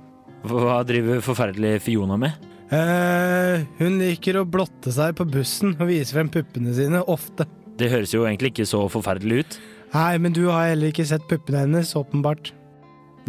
Hva 0.44 0.82
driver 0.88 1.22
forferdelig 1.24 1.78
Fiona 1.86 2.18
med? 2.20 2.50
Eh, 2.74 3.64
hun 3.80 4.00
liker 4.02 4.40
å 4.40 4.48
blotte 4.50 4.92
seg 4.94 5.16
på 5.18 5.28
bussen 5.30 5.76
og 5.78 5.88
vise 5.92 6.16
frem 6.16 6.32
puppene 6.32 6.74
sine, 6.76 7.04
ofte. 7.08 7.46
Det 7.78 7.90
høres 7.92 8.14
jo 8.14 8.26
egentlig 8.28 8.54
ikke 8.54 8.68
så 8.70 8.84
forferdelig 8.92 9.44
ut. 9.44 9.58
Nei, 9.94 10.18
men 10.22 10.34
du 10.36 10.48
har 10.50 10.72
heller 10.72 10.92
ikke 10.92 11.06
sett 11.08 11.26
puppene 11.30 11.64
hennes, 11.66 11.94
åpenbart. 11.98 12.52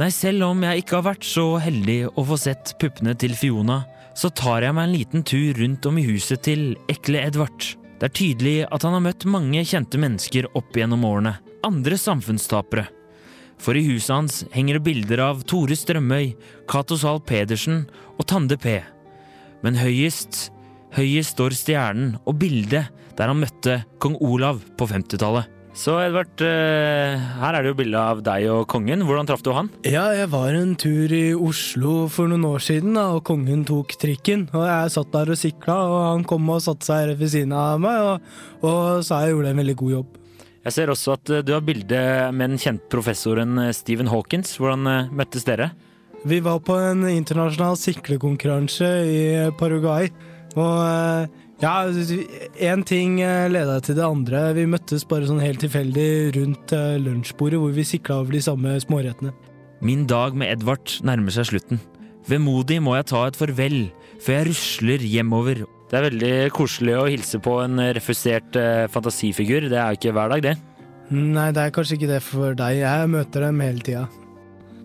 Nei, 0.00 0.08
selv 0.10 0.48
om 0.48 0.64
jeg 0.66 0.82
ikke 0.82 0.98
har 0.98 1.06
vært 1.12 1.26
så 1.28 1.46
heldig 1.62 2.00
å 2.18 2.24
få 2.26 2.38
sett 2.40 2.74
puppene 2.80 3.14
til 3.20 3.36
Fiona, 3.38 3.84
så 4.18 4.30
tar 4.34 4.64
jeg 4.66 4.74
meg 4.74 4.88
en 4.88 4.94
liten 4.94 5.24
tur 5.26 5.54
rundt 5.60 5.86
om 5.86 5.98
i 6.00 6.06
huset 6.08 6.42
til 6.46 6.72
ekle 6.90 7.22
Edvard. 7.28 7.74
Det 8.00 8.08
er 8.08 8.16
tydelig 8.16 8.56
at 8.74 8.82
han 8.86 8.96
har 8.96 9.04
møtt 9.04 9.26
mange 9.30 9.62
kjente 9.66 10.00
mennesker 10.02 10.48
opp 10.58 10.74
gjennom 10.74 11.04
årene, 11.06 11.36
andre 11.66 11.98
samfunnstapere. 12.00 12.88
For 13.62 13.78
i 13.78 13.84
huset 13.86 14.12
hans 14.12 14.42
henger 14.54 14.78
det 14.78 14.86
bilder 14.88 15.22
av 15.30 15.44
Tore 15.48 15.76
Strømøy, 15.78 16.34
Cato 16.70 16.98
Zahl 17.00 17.22
Pedersen 17.24 17.84
og 18.18 18.26
Tande 18.30 18.58
P. 18.60 18.80
Men 19.64 19.78
høyest, 19.80 20.48
høyest 20.96 21.36
står 21.36 21.56
stjernen 21.56 22.14
og 22.24 22.38
bildet 22.42 22.90
der 23.14 23.30
han 23.30 23.40
møtte 23.40 23.82
kong 24.02 24.18
Olav 24.24 24.62
på 24.78 24.88
50-tallet. 24.90 25.50
Så 25.74 25.96
Edvard, 25.98 26.38
eh, 26.38 27.18
her 27.18 27.56
er 27.56 27.64
det 27.64 27.72
jo 27.72 27.78
bilde 27.80 27.98
av 27.98 28.20
deg 28.22 28.44
og 28.46 28.60
kongen. 28.70 29.02
Hvordan 29.02 29.26
traff 29.26 29.42
du 29.42 29.50
han? 29.56 29.72
Ja, 29.82 30.04
jeg 30.14 30.28
var 30.30 30.54
en 30.54 30.76
tur 30.78 31.10
i 31.10 31.34
Oslo 31.34 32.06
for 32.06 32.30
noen 32.30 32.46
år 32.46 32.62
siden, 32.62 32.94
og 32.94 33.24
kongen 33.26 33.64
tok 33.66 33.96
trikken. 33.98 34.46
Og 34.54 34.62
jeg 34.68 34.92
satt 34.94 35.10
der 35.10 35.32
og 35.34 35.40
sikla, 35.40 35.80
og 35.90 35.98
han 36.12 36.22
kom 36.30 36.46
og 36.54 36.62
satte 36.62 36.86
seg 36.86 37.16
ved 37.18 37.32
siden 37.32 37.56
av 37.58 37.82
meg, 37.82 37.98
og, 38.06 38.36
og 38.62 39.02
sa 39.02 39.24
jeg 39.24 39.34
gjorde 39.34 39.50
en 39.50 39.62
veldig 39.64 39.76
god 39.82 39.96
jobb. 39.96 40.20
Jeg 40.64 40.72
ser 40.72 40.88
også 40.92 41.18
at 41.18 41.30
eh, 41.30 41.42
du 41.44 41.52
har 41.52 41.64
bilde 41.64 42.00
med 42.32 42.54
den 42.54 42.60
kjente 42.60 42.88
professoren 42.92 43.58
eh, 43.60 43.74
Stephen 43.76 44.08
Hawkins. 44.08 44.56
Hvordan 44.56 44.88
eh, 44.88 45.10
møttes 45.12 45.44
dere? 45.44 45.74
Vi 46.24 46.38
var 46.40 46.62
på 46.64 46.76
en 46.80 47.04
internasjonal 47.10 47.76
siklekonkurranse 47.76 48.88
i 49.04 49.24
Paraguay, 49.60 50.08
og 50.56 51.28
ja, 51.60 51.72
én 52.64 52.84
ting 52.88 53.18
leda 53.20 53.74
til 53.84 53.98
det 53.98 54.06
andre. 54.06 54.46
Vi 54.56 54.64
møttes 54.64 55.04
bare 55.04 55.28
sånn 55.28 55.42
helt 55.44 55.60
tilfeldig 55.60 56.32
rundt 56.38 56.72
lunsjbordet, 57.04 57.60
hvor 57.60 57.76
vi 57.76 57.84
sikla 57.84 58.22
over 58.22 58.38
de 58.38 58.40
samme 58.46 58.72
smårettene. 58.80 59.34
Min 59.84 60.08
dag 60.08 60.32
med 60.32 60.54
Edvard 60.54 60.96
nærmer 61.04 61.36
seg 61.36 61.50
slutten. 61.50 61.82
Vemodig 62.24 62.80
må 62.80 62.96
jeg 62.96 63.10
ta 63.12 63.26
et 63.28 63.36
farvel 63.36 63.82
før 64.24 64.38
jeg 64.38 64.48
rusler 64.48 65.04
hjemover. 65.04 65.66
Det 65.94 66.00
er 66.00 66.08
veldig 66.08 66.36
koselig 66.50 66.94
å 66.98 67.02
hilse 67.06 67.38
på 67.38 67.52
en 67.62 67.78
refusert 67.94 68.56
eh, 68.58 68.88
fantasifigur. 68.90 69.68
Det 69.70 69.78
er 69.78 69.92
jo 69.92 69.98
ikke 70.00 70.14
hver 70.16 70.32
dag, 70.32 70.42
det. 70.42 70.54
Nei, 71.14 71.44
det 71.54 71.62
er 71.62 71.74
kanskje 71.76 71.94
ikke 71.94 72.08
det 72.10 72.18
for 72.26 72.56
deg. 72.58 72.80
Jeg 72.80 73.10
møter 73.12 73.46
dem 73.46 73.62
hele 73.62 73.86
tida. 73.86 74.02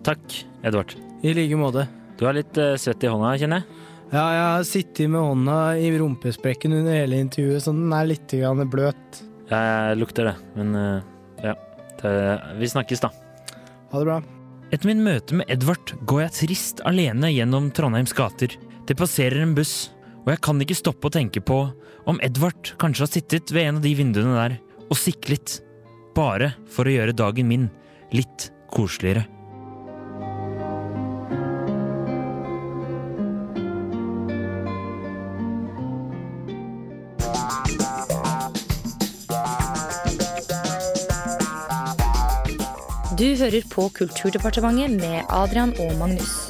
Takk, 0.06 0.22
Edvard. 0.62 0.94
I 1.26 1.34
like 1.34 1.58
måte. 1.58 1.88
Du 2.14 2.28
er 2.30 2.38
litt 2.38 2.62
eh, 2.62 2.76
svett 2.78 3.02
i 3.02 3.10
hånda, 3.10 3.34
kjenner 3.42 3.64
jeg. 3.64 3.82
Ja, 4.14 4.22
jeg 4.22 4.46
har 4.52 4.70
sittet 4.70 5.10
med 5.10 5.26
hånda 5.32 5.58
i 5.82 5.90
rumpesprekken 5.98 6.78
under 6.78 7.00
hele 7.00 7.18
intervjuet, 7.26 7.66
så 7.66 7.74
den 7.74 7.90
er 7.98 8.06
litt 8.12 8.38
bløt. 8.70 9.22
Jeg 9.50 9.98
lukter 9.98 10.30
det, 10.30 10.38
men 10.62 10.74
eh, 10.78 11.12
ja. 11.50 11.58
Vi 12.54 12.70
snakkes, 12.70 13.02
da. 13.02 13.10
Ha 13.90 13.98
det 13.98 14.06
bra. 14.06 14.22
Etter 14.70 14.94
min 14.94 15.02
møte 15.02 15.42
med 15.42 15.50
Edvard 15.50 15.90
går 16.06 16.28
jeg 16.28 16.38
trist 16.44 16.86
alene 16.86 17.34
gjennom 17.34 17.72
Trondheims 17.74 18.14
gater. 18.14 18.54
Det 18.86 18.94
passerer 18.94 19.42
en 19.42 19.58
buss, 19.58 19.88
og 20.20 20.30
jeg 20.34 20.42
kan 20.44 20.60
ikke 20.60 20.78
stoppe 20.78 21.08
å 21.08 21.14
tenke 21.14 21.42
på 21.44 21.62
om 22.10 22.20
Edvard 22.24 22.74
kanskje 22.80 23.06
har 23.06 23.12
sittet 23.14 23.52
ved 23.54 23.68
en 23.68 23.80
av 23.80 23.84
de 23.86 23.96
vinduene 23.96 24.36
der 24.36 24.56
og 24.90 24.98
siklet, 24.98 25.60
bare 26.16 26.52
for 26.70 26.88
å 26.88 26.96
gjøre 26.96 27.16
dagen 27.16 27.48
min 27.48 27.68
litt 28.12 28.50
koseligere. 28.74 29.26
Du 43.20 43.26
hører 43.36 43.66
på 43.68 43.90
Kulturdepartementet 43.92 44.96
med 44.96 45.28
Adrian 45.28 45.74
og 45.84 45.92
Magnus. 46.00 46.49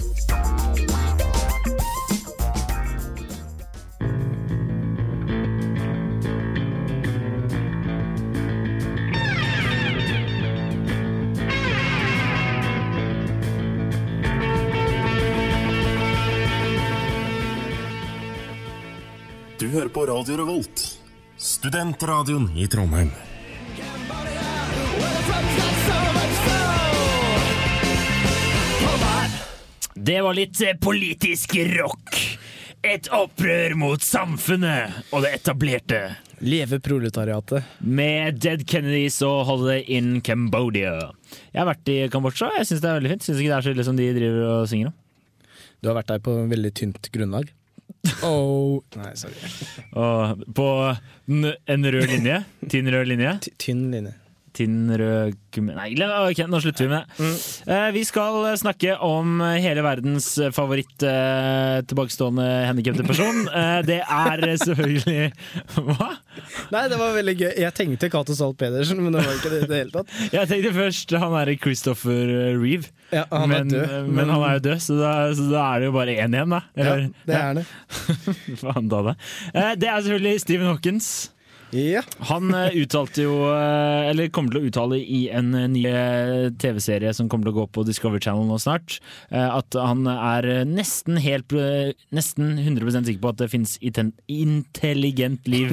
På 20.00 20.06
Radio 20.06 20.36
Revolt, 20.36 20.98
studentradioen 21.36 22.58
i 22.58 22.66
Trondheim. 22.66 23.10
Det 29.94 30.22
var 30.22 30.34
litt 30.34 30.62
eh, 30.64 30.78
politisk 30.80 31.58
rock. 31.74 32.16
Et 32.80 33.10
opprør 33.12 33.76
mot 33.76 34.00
samfunnet 34.00 35.12
og 35.12 35.26
det 35.26 35.34
etablerte. 35.42 36.00
Leve 36.40 36.80
proletariatet. 36.80 37.68
Med 37.84 38.40
Dead 38.40 38.64
Kennedys 38.64 39.20
og 39.26 39.44
Holiday 39.50 39.84
in 39.98 40.22
Cambodia. 40.24 40.96
Jeg 41.52 41.60
har 41.60 41.68
vært 41.74 41.92
i 41.92 42.00
Kambodsja. 42.08 42.48
Jeg 42.56 42.72
syns 42.72 42.80
det 42.80 42.88
er 42.94 43.00
veldig 43.02 43.16
fint. 43.18 43.28
Syns 43.28 43.44
ikke 43.44 43.52
det 43.52 43.60
er 43.60 43.68
så 43.68 43.76
ille 43.76 43.90
som 43.92 44.00
de 44.00 44.12
driver 44.16 44.44
og 44.48 44.68
synger 44.72 44.94
om. 44.94 45.00
Du 45.84 45.92
har 45.92 46.00
vært 46.00 46.14
der 46.14 46.24
på 46.24 46.40
veldig 46.48 46.78
tynt 46.80 47.12
grunnlag. 47.12 47.52
Oh. 48.26 48.82
Nei, 48.96 49.12
sorry. 49.16 49.34
Og 49.96 50.42
på 50.54 50.66
en 51.30 51.86
rød 51.94 52.08
linje. 52.10 52.42
Tynn 52.68 52.90
rød 52.92 53.08
linje. 53.12 53.36
T 53.46 53.54
Tynn 53.58 53.90
linje. 53.94 54.14
Rød 54.60 55.36
kumme... 55.54 55.74
Nei, 55.76 55.92
okay, 56.30 56.46
nå 56.50 56.60
slutter 56.62 56.86
vi 56.86 56.90
med 56.90 57.12
det. 57.16 57.28
Eh, 57.70 57.88
vi 57.94 58.02
skal 58.06 58.48
snakke 58.60 58.96
om 59.06 59.40
hele 59.40 59.84
verdens 59.84 60.26
favoritt 60.54 61.04
uh, 61.06 61.80
tilbakestående 61.88 62.46
handikappede 62.68 63.06
person. 63.08 63.44
Uh, 63.48 63.78
det 63.90 64.00
er 64.02 64.44
selvfølgelig 64.60 65.30
Hva? 65.76 66.10
Nei, 66.74 66.84
det 66.90 66.98
var 67.00 67.14
veldig 67.16 67.36
gøy. 67.38 67.50
Jeg 67.64 67.76
tenkte 67.76 68.10
Cato 68.12 68.36
Zahl 68.36 68.54
Pedersen, 68.58 69.00
men 69.02 69.14
det 69.14 69.24
var 69.24 69.38
ikke 69.38 69.52
det 69.54 69.62
i 69.64 69.70
det 69.70 69.80
hele 69.84 69.94
tatt. 69.94 70.14
Jeg 70.36 70.50
tenkte 70.50 70.74
først 70.76 71.16
han 71.20 71.36
er 71.40 71.52
Christopher 71.60 72.34
Reeve. 72.60 72.90
Ja, 73.10 73.24
han 73.32 73.50
men, 73.50 73.74
er 73.74 73.86
død. 73.86 74.12
men 74.14 74.30
han 74.30 74.44
er 74.46 74.58
jo 74.58 74.64
død, 74.68 74.78
så 74.84 74.98
da, 75.00 75.12
så 75.36 75.48
da 75.50 75.66
er 75.66 75.82
det 75.82 75.90
jo 75.90 75.96
bare 75.96 76.14
én 76.14 76.36
igjen, 76.36 76.54
da. 76.54 76.62
Ja, 76.78 76.96
det 77.26 77.36
er 77.40 77.58
det. 77.60 77.66
Faen 78.62 78.90
ta 78.90 79.02
det. 79.10 79.16
Eh, 79.54 79.74
Det 79.80 79.90
er 79.90 80.02
selvfølgelig 80.06 80.40
Stephen 80.44 80.70
Hawkins. 80.70 81.10
Ja. 81.70 82.02
Han 82.30 82.54
eh, 82.54 82.74
uttalte 82.82 83.22
jo, 83.22 83.34
eh, 83.54 84.10
eller 84.10 84.30
kommer 84.34 84.54
til 84.54 84.64
å 84.64 84.70
uttale 84.70 84.98
i 84.98 85.20
en 85.34 85.52
eh, 85.54 85.68
ny 85.70 85.84
TV-serie 86.60 87.12
som 87.14 87.28
kommer 87.30 87.46
til 87.46 87.54
å 87.54 87.58
gå 87.60 87.66
på 87.76 87.84
Discovery 87.86 88.22
Channel 88.22 88.48
nå 88.48 88.58
snart, 88.60 88.98
at 89.30 89.76
han 89.78 90.04
er 90.10 90.46
nesten 90.68 91.18
helt 91.22 91.52
Nesten 92.14 92.58
100% 92.60 93.06
sikker 93.08 93.22
på 93.22 93.30
at 93.32 93.38
det 93.40 93.48
fins 93.52 93.76
intelligent 93.80 95.46
liv 95.50 95.72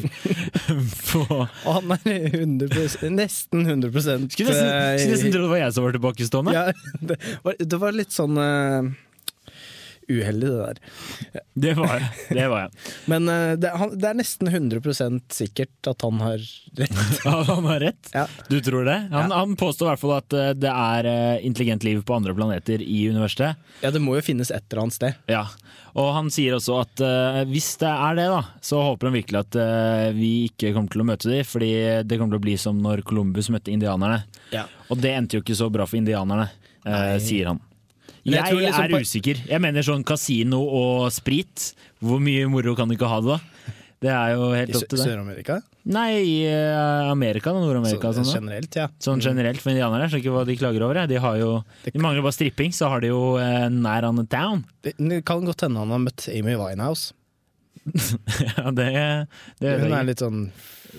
på 1.10 1.24
Og 1.28 1.68
han 1.68 1.94
er 1.98 2.28
100 2.30 3.12
nesten 3.14 3.66
100 3.66 3.92
Skulle 3.94 4.24
nesten, 4.24 4.30
skulle 4.32 4.56
nesten 4.56 5.34
tro 5.34 5.44
det 5.44 5.52
var 5.52 5.62
jeg 5.62 5.76
som 5.76 5.88
var 5.88 5.98
tilbakestående. 5.98 6.56
ja, 6.56 6.66
det, 7.12 7.20
var, 7.46 7.60
det 7.60 7.82
var 7.82 7.98
litt 7.98 8.16
sånn 8.16 8.40
uheldig, 10.08 10.50
det 10.50 10.58
der. 10.58 10.78
Det 11.54 11.74
var 11.74 11.94
jeg. 11.98 12.08
Det 12.30 12.46
var 12.48 12.62
jeg. 12.62 12.72
Men 13.12 13.30
uh, 13.30 13.54
det, 13.60 13.72
han, 13.76 13.94
det 14.00 14.10
er 14.10 14.18
nesten 14.20 14.50
100% 14.50 15.20
sikkert 15.36 15.90
at 15.92 16.06
han 16.06 16.22
har 16.24 16.38
rett. 16.80 17.02
Ja, 17.28 17.42
han 17.44 17.66
har 17.68 17.82
rett. 17.82 18.12
Ja. 18.14 18.26
Du 18.48 18.60
tror 18.64 18.86
det? 18.88 18.98
Han, 19.12 19.32
han 19.32 19.56
påstår 19.60 19.88
i 19.88 19.92
hvert 19.92 20.02
fall 20.02 20.14
at 20.16 20.36
eh, 20.38 20.52
det 20.56 20.70
er 20.70 21.08
eh, 21.10 21.46
intelligent 21.48 21.84
liv 21.84 22.00
på 22.08 22.16
andre 22.16 22.36
planeter 22.38 22.82
i 22.84 23.02
universet. 23.10 23.60
Ja, 23.82 23.92
det 23.92 24.00
må 24.04 24.16
jo 24.16 24.24
finnes 24.24 24.52
et 24.54 24.64
eller 24.70 24.86
annet 24.86 24.96
sted. 24.96 25.18
Ja, 25.32 25.44
og 25.98 26.12
han 26.16 26.30
sier 26.32 26.56
også 26.56 26.78
at 26.84 27.02
hvis 27.50 27.72
det 27.82 27.90
er 27.90 28.18
det, 28.20 28.28
da, 28.32 28.42
så 28.64 28.84
håper 28.86 29.10
han 29.10 29.18
virkelig 29.18 29.40
at 29.42 29.58
vi 30.14 30.30
ikke 30.46 30.72
kommer 30.76 30.94
til 30.94 31.02
å 31.02 31.08
møte 31.10 31.32
dem, 31.32 31.48
fordi 31.48 31.72
det 32.06 32.20
kommer 32.20 32.36
til 32.38 32.42
å 32.44 32.46
bli 32.46 32.58
som 32.62 32.78
når 32.84 33.02
Columbus 33.08 33.50
møtte 33.54 33.74
indianerne. 33.74 34.22
Ja. 34.54 34.68
Og 34.94 35.02
det 35.02 35.16
endte 35.18 35.40
jo 35.40 35.46
ikke 35.46 35.58
så 35.58 35.72
bra 35.74 35.88
for 35.90 35.98
indianerne, 35.98 36.52
sier 37.24 37.50
han. 37.50 37.64
Men 38.28 38.36
jeg 38.36 38.44
Jeg, 38.44 38.52
tror 38.52 38.64
liksom 38.66 38.84
er 38.84 39.08
usikker. 39.08 39.42
Jeg 39.48 39.64
mener 39.64 39.86
sånn 39.88 40.04
kasino 40.08 40.60
og 40.60 41.08
sprit. 41.16 41.72
Hvor 42.04 42.20
mye 42.22 42.48
moro 42.52 42.76
kan 42.78 42.90
du 42.90 42.98
ikke 42.98 43.10
ha 43.10 43.22
det, 43.24 43.38
da? 43.38 43.74
Det 43.98 44.10
er 44.14 44.34
jo 44.36 44.50
helt 44.54 44.76
opp 44.78 44.84
til 44.84 44.90
til 44.92 45.00
det. 45.00 45.06
Sør-Amerika. 45.08 45.56
Nei, 45.90 46.10
i 46.22 46.34
eh, 46.46 47.08
Amerika 47.10 47.50
og 47.56 47.64
Nord-Amerika. 47.64 48.12
Så, 48.14 48.22
sånn, 48.28 48.44
generelt, 48.44 48.78
ja. 48.78 48.86
Sånn 49.02 49.24
generelt 49.24 49.64
for 49.64 49.72
indianere. 49.72 50.06
Jeg 50.06 50.12
skjønner 50.12 50.26
ikke 50.26 50.36
hva 50.36 50.44
de 50.46 50.58
klager 50.60 50.86
over. 50.86 51.00
De, 51.10 51.18
har 51.24 51.40
jo, 51.40 51.50
de 51.88 52.04
mangler 52.04 52.26
bare 52.26 52.36
stripping, 52.36 52.76
så 52.76 52.92
har 52.94 53.02
de 53.02 53.10
jo 53.10 53.22
eh, 53.42 53.66
nær 53.74 54.06
on 54.06 54.22
the 54.22 54.28
town. 54.30 54.62
Det, 54.86 54.94
det 55.00 55.24
kan 55.26 55.48
godt 55.48 55.66
hende 55.66 55.82
han 55.82 55.96
har 55.96 56.04
møtt 56.04 56.28
Amy 56.36 56.58
Winehouse. 56.60 57.16
Ja, 58.58 58.70
det, 58.76 58.90
det 59.64 59.78
Hun 59.80 59.94
er 59.96 60.08
litt 60.10 60.22
sånn 60.22 60.50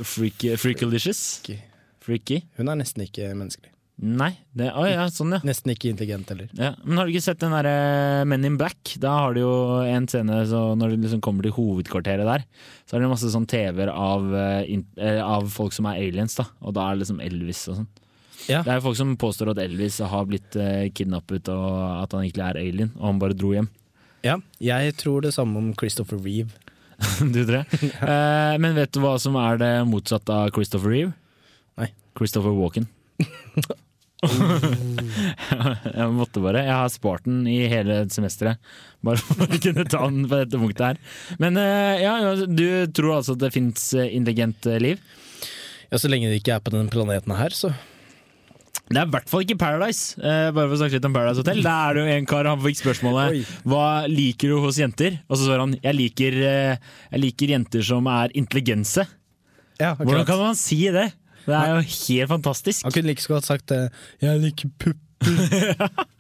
freaky, 0.01 0.55
freakalicious. 0.59 1.21
Freaky. 1.45 1.61
Freaky? 2.03 2.43
Hun 2.57 2.73
er 2.73 2.81
nesten 2.81 3.05
ikke 3.05 3.31
menneskelig. 3.37 3.75
Nei. 3.99 4.31
Det, 4.55 4.69
å 4.79 4.85
ja, 4.87 5.09
sånn 5.11 5.35
ja. 5.35 5.41
Nesten 5.47 5.73
ikke 5.73 5.91
intelligent 5.91 6.29
heller. 6.31 6.51
ja. 6.55 6.71
Men 6.85 7.01
har 7.01 7.09
du 7.09 7.13
ikke 7.13 7.25
sett 7.25 7.41
den 7.43 7.51
derre 7.51 8.25
Men 8.31 8.47
in 8.47 8.59
Black? 8.61 8.93
Da 9.03 9.17
har 9.25 9.35
du 9.35 9.41
jo 9.43 9.55
en 9.83 10.07
scene 10.11 10.37
så 10.47 10.61
når 10.79 10.95
du 10.95 11.03
liksom 11.03 11.23
kommer 11.25 11.47
til 11.47 11.57
hovedkvarteret 11.57 12.29
der, 12.29 12.45
så 12.87 12.97
er 12.97 13.03
det 13.03 13.11
masse 13.11 13.31
sånn 13.33 13.49
TV-er 13.51 13.91
av, 13.91 14.29
eh, 14.39 14.71
eh, 15.03 15.19
av 15.25 15.51
folk 15.51 15.75
som 15.75 15.91
er 15.91 15.99
aliens, 16.05 16.39
da. 16.39 16.47
Og 16.63 16.77
da 16.79 16.87
er 16.87 16.95
det 16.95 17.03
liksom 17.03 17.25
Elvis 17.27 17.65
og 17.73 17.81
sånn. 17.81 17.91
Ja. 18.47 18.63
Det 18.63 18.71
er 18.71 18.79
jo 18.79 18.87
folk 18.87 19.01
som 19.01 19.17
påstår 19.19 19.51
at 19.53 19.61
Elvis 19.61 19.99
har 19.99 20.31
blitt 20.31 20.55
kidnappet 20.97 21.51
og 21.53 21.75
at 21.99 22.15
han 22.15 22.23
egentlig 22.23 22.47
er 22.47 22.61
alien, 22.63 22.95
og 22.97 23.11
han 23.11 23.21
bare 23.21 23.37
dro 23.37 23.51
hjem. 23.57 23.67
Ja, 24.25 24.39
jeg 24.63 24.95
tror 24.99 25.23
det 25.27 25.35
samme 25.35 25.59
om 25.61 25.75
Christopher 25.79 26.19
Reeve. 26.23 26.55
du 27.35 27.43
tror 27.45 27.61
det? 27.61 27.65
Eh, 28.09 28.55
men 28.63 28.75
vet 28.79 28.93
du 28.95 29.03
hva 29.03 29.17
som 29.23 29.37
er 29.39 29.59
det 29.61 29.73
motsatte 29.91 30.35
av 30.35 30.51
Christopher 30.55 30.95
Reeve? 30.95 31.13
Nei. 31.79 31.91
Christopher 32.19 32.55
Walken. 32.55 32.89
jeg 35.99 36.09
måtte 36.17 36.43
bare. 36.43 36.65
Jeg 36.67 36.75
har 36.75 36.91
spart 36.93 37.27
den 37.29 37.45
i 37.51 37.61
hele 37.71 38.01
semesteret. 38.13 38.59
Bare 39.07 39.21
for 39.23 39.45
å 39.47 39.61
kunne 39.63 39.85
ta 39.87 40.01
den 40.09 40.25
på 40.27 40.41
dette 40.41 40.59
punktet 40.61 40.87
her. 40.89 40.99
Men 41.43 41.59
eh, 41.61 42.03
ja, 42.03 42.17
du 42.47 42.65
tror 42.97 43.19
altså 43.21 43.37
at 43.37 43.45
det 43.45 43.53
fins 43.55 43.93
intelligent 44.09 44.67
eh, 44.67 44.81
liv? 44.83 45.05
Ja, 45.89 46.01
Så 46.01 46.11
lenge 46.11 46.29
det 46.33 46.43
ikke 46.43 46.57
er 46.59 46.65
på 46.65 46.75
denne 46.75 46.91
planeten 46.93 47.33
her, 47.39 47.55
så 47.57 47.71
Det 48.89 48.97
er 48.99 49.07
i 49.07 49.13
hvert 49.13 49.31
fall 49.31 49.45
ikke 49.45 49.59
Paradise. 49.61 50.17
Eh, 50.21 50.49
bare 50.57 50.67
for 50.67 50.77
å 50.77 50.81
snakke 50.83 50.99
litt 50.99 51.07
om 51.09 51.15
Paradise 51.17 51.43
Hotel. 51.45 51.63
Der 51.65 51.79
er 51.93 51.97
det 51.97 52.03
jo 52.03 52.17
en 52.19 52.29
kar 52.29 52.49
han 52.51 52.61
fikk 52.65 52.83
spørsmålet 52.83 53.39
Oi. 53.39 53.45
Hva 53.69 53.87
liker 54.11 54.53
du 54.53 54.59
hos 54.65 54.81
jenter? 54.83 55.21
Og 55.29 55.39
så 55.39 55.47
svarer 55.47 55.65
han 55.67 55.79
jeg 55.79 55.97
liker, 56.01 56.43
eh, 56.51 56.93
jeg 57.15 57.25
liker 57.25 57.55
jenter 57.55 57.87
som 57.87 58.11
er 58.13 58.35
intelligense. 58.39 59.07
ja, 59.81 59.95
Hvordan 59.95 60.27
kan 60.29 60.43
man 60.43 60.59
si 60.59 60.83
det? 60.91 61.11
Det 61.49 61.57
er 61.57 61.73
jo 61.73 61.81
helt 61.89 62.33
fantastisk. 62.37 62.85
Han 62.87 62.95
kunne 62.95 63.11
like 63.11 63.25
så 63.25 63.35
godt 63.35 63.49
sagt 63.49 63.67
det. 63.73 63.83
Jeg 64.23 64.45
liker 64.45 64.73
pupper'. 64.85 66.07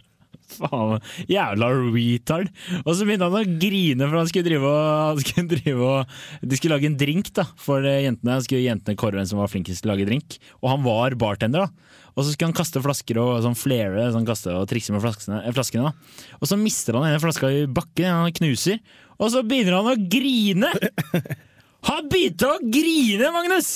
Faen, 0.49 1.03
jævla 1.29 1.69
retard. 1.93 2.49
Og 2.81 2.95
så 2.97 3.05
begynte 3.07 3.29
han 3.29 3.37
å 3.37 3.59
grine, 3.61 4.07
for 4.09 4.17
han 4.19 4.31
skulle 4.31 4.49
drive 4.49 4.71
og, 4.71 4.87
han 5.13 5.21
skulle 5.23 5.51
drive 5.53 5.91
og 5.91 6.49
De 6.49 6.59
skulle 6.59 6.79
lage 6.79 6.89
en 6.89 6.97
drink 6.99 7.29
da, 7.37 7.45
for 7.61 7.85
eh, 7.87 8.01
jentene. 8.07 8.39
Han 8.39 8.47
skulle 8.47 8.65
jentene 8.65 8.99
kåre 8.99 9.21
hvem 9.21 9.29
som 9.29 9.43
var 9.43 9.53
flinkest 9.53 9.85
til 9.85 9.91
å 9.91 9.95
lage 9.95 10.09
drink. 10.09 10.39
Og 10.63 10.73
han 10.73 10.87
var 10.87 11.19
bartender, 11.21 11.69
da. 11.69 12.01
Og 12.17 12.25
så 12.25 12.33
skulle 12.33 12.51
han 12.51 12.57
kaste 12.59 12.83
flasker 12.83 13.21
og 13.23 13.43
sånn 13.45 13.59
flere 13.59 14.09
sånn 14.15 14.27
kaste 14.27 14.51
og 14.57 14.65
trikse 14.71 14.95
med 14.95 15.05
flaskene. 15.05 15.43
eh, 15.45 15.55
flaskene 15.55 15.91
da. 15.91 16.17
Og 16.41 16.51
så 16.51 16.59
mister 16.59 16.97
han 16.99 17.07
ene 17.11 17.21
flaska 17.23 17.53
i 17.53 17.67
bakken, 17.69 18.09
han 18.25 18.35
knuser. 18.41 18.81
Og 19.19 19.31
så 19.35 19.45
begynner 19.47 19.79
han 19.79 19.93
å 19.93 19.99
grine! 20.11 20.73
Han 21.87 22.09
begynte 22.11 22.49
å 22.51 22.57
grine, 22.59 23.29
Magnus! 23.31 23.69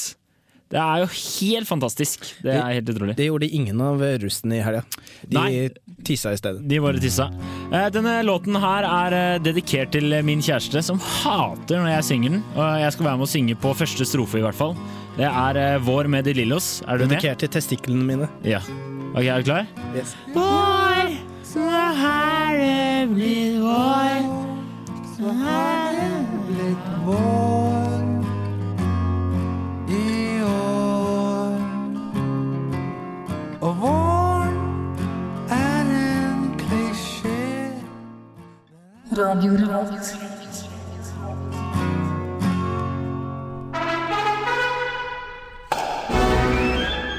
Det 0.72 0.80
er 0.80 1.02
jo 1.02 1.08
helt 1.12 1.68
fantastisk. 1.68 2.22
Det 2.40 2.54
er 2.56 2.78
helt 2.78 2.88
utrolig. 2.88 3.14
Det 3.18 3.26
gjorde 3.26 3.48
ingen 3.52 3.80
av 3.84 4.00
russene 4.22 4.56
i 4.56 4.62
helga. 4.64 4.80
De 5.28 5.36
Nei. 5.36 5.66
tissa 6.08 6.32
i 6.32 6.38
stedet. 6.40 6.62
De 6.68 6.78
bare 6.80 7.02
tissa. 7.02 7.26
Eh, 7.68 7.90
Denne 7.92 8.14
låten 8.24 8.56
her 8.56 8.86
er 8.88 9.16
eh, 9.18 9.42
dedikert 9.44 9.92
til 9.92 10.16
min 10.24 10.40
kjæreste, 10.40 10.80
som 10.86 10.96
hater 11.20 11.76
når 11.82 11.92
jeg 11.98 12.08
synger 12.08 12.36
den. 12.38 12.42
Og 12.56 12.64
jeg 12.80 12.96
skal 12.96 13.08
være 13.10 13.20
med 13.20 13.28
å 13.28 13.32
synge 13.34 13.58
på 13.60 13.74
første 13.76 14.08
strofe, 14.08 14.40
i 14.40 14.46
hvert 14.46 14.56
fall. 14.56 14.72
Det 15.20 15.28
er 15.28 15.60
eh, 15.60 15.78
Vår 15.84 16.08
med 16.08 16.24
de 16.24 16.32
Lillos. 16.40 16.78
Er 16.88 16.96
du 16.96 17.04
med? 17.04 17.18
Dedikert 17.18 17.44
til 17.44 17.52
testiklene 17.60 18.08
mine. 18.08 18.30
Ja. 18.48 18.64
Ok, 19.12 19.26
er 19.28 19.44
du 19.44 19.50
klar? 19.52 19.68
Yes. 19.92 20.16
Vår, 20.32 21.12
så 21.52 21.68
her 22.00 22.56
det 22.64 23.12
blitt 23.12 23.60
vår. 23.60 24.30
Så 25.18 25.36
her 25.44 25.98
det 26.00 26.12
blitt 26.48 26.92
vår 27.04 27.51
Radio 39.16 39.52
Revolt. 39.52 40.04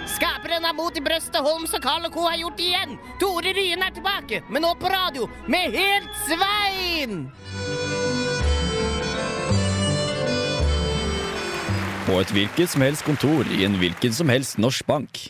Skaperen 0.07 0.65
av 0.65 0.75
Mot 0.75 0.97
i 0.97 1.01
brøstet, 1.01 1.37
Holms 1.37 1.75
og 1.77 1.83
Carl 1.83 2.07
og 2.07 2.15
Co. 2.15 2.25
har 2.25 2.39
gjort 2.41 2.57
det 2.57 2.65
igjen. 2.71 2.97
Tore 3.21 3.53
Ryen 3.53 3.85
er 3.85 3.93
tilbake, 3.93 4.41
men 4.49 4.65
nå 4.65 4.73
på 4.81 4.89
radio, 4.89 5.29
med 5.45 5.77
Helt 5.77 6.09
Svein! 6.25 7.27
På 12.09 12.17
et 12.23 12.33
hvilket 12.33 12.73
som 12.73 12.81
helst 12.81 13.05
kontor 13.05 13.45
i 13.53 13.67
en 13.69 13.77
hvilken 13.77 14.17
som 14.17 14.33
helst 14.33 14.57
norsk 14.57 14.89
bank. 14.89 15.27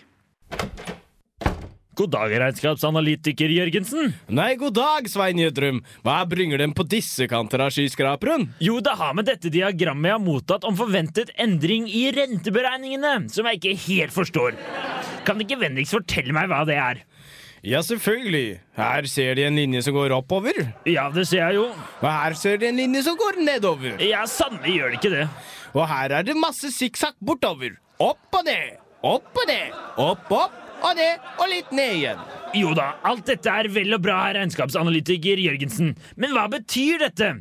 God 1.93 2.09
dag, 2.09 2.31
regnskapsanalytiker 2.41 3.51
Jørgensen. 3.53 4.15
Nei, 4.33 4.55
god 4.57 4.73
dag, 4.73 5.05
Svein 5.11 5.37
Gjødrum. 5.37 5.83
Hva 6.01 6.23
bringer 6.25 6.57
dem 6.57 6.71
på 6.73 6.85
disse 6.89 7.27
kanter 7.29 7.61
av 7.61 7.69
skyskraperen? 7.75 8.47
Jo, 8.65 8.79
det 8.81 8.95
har 8.97 9.11
med 9.13 9.27
dette 9.29 9.51
diagrammet 9.53 10.09
jeg 10.09 10.15
har 10.15 10.23
mottatt 10.23 10.65
om 10.65 10.77
forventet 10.79 11.29
endring 11.37 11.85
i 11.85 12.07
renteberegningene, 12.15 13.27
som 13.29 13.45
jeg 13.45 13.59
ikke 13.59 13.75
helt 13.83 14.15
forstår. 14.15 14.57
Kan 15.27 15.43
ikke 15.45 15.59
vennligst 15.61 15.93
fortelle 15.93 16.33
meg 16.33 16.49
hva 16.49 16.63
det 16.65 16.79
er? 16.81 17.03
Ja, 17.61 17.83
selvfølgelig. 17.85 18.57
Her 18.79 19.11
ser 19.13 19.37
de 19.37 19.45
en 19.45 19.61
linje 19.61 19.85
som 19.85 19.93
går 19.93 20.17
oppover. 20.17 20.63
Ja, 20.89 21.05
det 21.13 21.27
ser 21.29 21.45
jeg 21.45 21.59
jo. 21.61 21.67
Og 22.01 22.09
her 22.09 22.39
ser 22.41 22.57
de 22.57 22.71
en 22.71 22.81
linje 22.81 23.05
som 23.05 23.21
går 23.21 23.37
nedover. 23.45 24.01
Ja, 24.01 24.25
sannelig 24.25 24.79
gjør 24.79 24.89
det 24.95 24.99
ikke 25.03 25.13
det. 25.13 25.29
Og 25.77 25.85
her 25.93 26.17
er 26.17 26.25
det 26.25 26.39
masse 26.41 26.73
sikksakk 26.73 27.21
bortover. 27.21 27.77
Opp 28.01 28.33
og 28.33 28.49
ned, 28.49 28.81
opp 29.05 29.29
og 29.37 29.49
ned, 29.53 29.79
opp, 30.01 30.27
opp 30.41 30.62
og 30.83 30.95
ned, 30.99 31.27
og 31.39 31.51
litt 31.51 31.71
ned 31.75 31.93
igjen. 31.99 32.23
Jo 32.53 32.73
da, 32.77 32.91
alt 33.07 33.25
dette 33.29 33.49
er 33.49 33.69
vel 33.73 33.95
og 33.95 34.03
bra, 34.03 34.19
herr 34.27 34.37
regnskapsanalytiker 34.41 35.41
Jørgensen. 35.41 35.95
Men 36.19 36.35
hva 36.35 36.45
betyr 36.51 37.01
dette? 37.07 37.31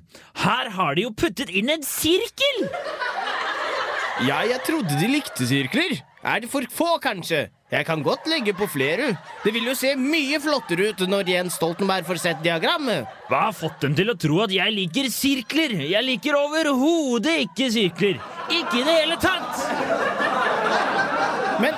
Her 0.45 0.71
har 0.77 0.97
de 0.97 1.07
jo 1.09 1.13
puttet 1.17 1.53
inn 1.53 1.73
en 1.73 1.85
sirkel! 1.87 2.65
Ja, 4.23 4.43
jeg 4.47 4.61
trodde 4.67 4.97
de 5.01 5.09
likte 5.11 5.49
sirkler. 5.49 5.99
Er 6.23 6.43
det 6.45 6.53
for 6.53 6.63
få, 6.71 6.95
kanskje? 7.03 7.49
Jeg 7.73 7.87
kan 7.89 8.03
godt 8.05 8.29
legge 8.31 8.53
på 8.55 8.69
flere. 8.71 9.09
Det 9.43 9.51
vil 9.55 9.65
jo 9.67 9.75
se 9.75 9.95
mye 9.99 10.39
flottere 10.45 10.91
ut 10.93 11.03
når 11.09 11.31
Jens 11.33 11.57
Stoltenberg 11.59 12.05
får 12.07 12.21
sett 12.21 12.43
diagrammet. 12.45 13.09
Hva 13.31 13.47
har 13.49 13.57
fått 13.57 13.81
dem 13.83 13.97
til 13.99 14.13
å 14.13 14.17
tro 14.21 14.43
at 14.45 14.53
jeg 14.55 14.75
liker 14.77 15.09
sirkler? 15.11 15.75
Jeg 15.89 16.07
liker 16.07 16.37
overhodet 16.39 17.39
ikke 17.49 17.71
sirkler. 17.75 18.21
Ikke 18.53 18.83
i 18.83 18.85
det 18.87 18.99
hele 19.01 19.17
tatt! 19.23 19.57
Men 21.65 21.75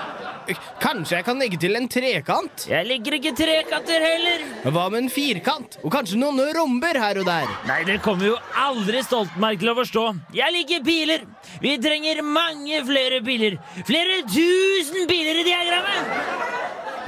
kanskje 0.94 1.16
jeg 1.18 1.26
kan 1.26 1.40
legge 1.42 1.58
til 1.60 1.74
en 1.78 1.86
trekant? 1.90 2.64
Jeg 2.70 2.86
liker 2.86 3.16
ikke 3.18 3.32
trekanter 3.38 4.04
heller. 4.04 4.44
Hva 4.64 4.84
med 4.92 5.04
en 5.04 5.10
firkant? 5.12 5.78
Og 5.82 5.90
kanskje 5.92 6.18
noen 6.20 6.42
romber 6.54 6.98
her 7.00 7.18
og 7.22 7.26
der? 7.26 7.50
Nei, 7.68 7.80
det 7.88 7.98
kommer 8.04 8.30
jo 8.30 8.36
aldri 8.62 9.02
Stoltenberg 9.06 9.62
til 9.62 9.72
å 9.72 9.76
forstå. 9.80 10.04
Jeg 10.36 10.54
liker 10.54 10.84
piler. 10.86 11.26
Vi 11.64 11.74
trenger 11.82 12.22
mange 12.26 12.82
flere 12.86 13.20
piler. 13.26 13.58
Flere 13.82 14.22
tusen 14.28 15.08
piler 15.10 15.42
i 15.42 15.46
diagrammet. 15.48 16.14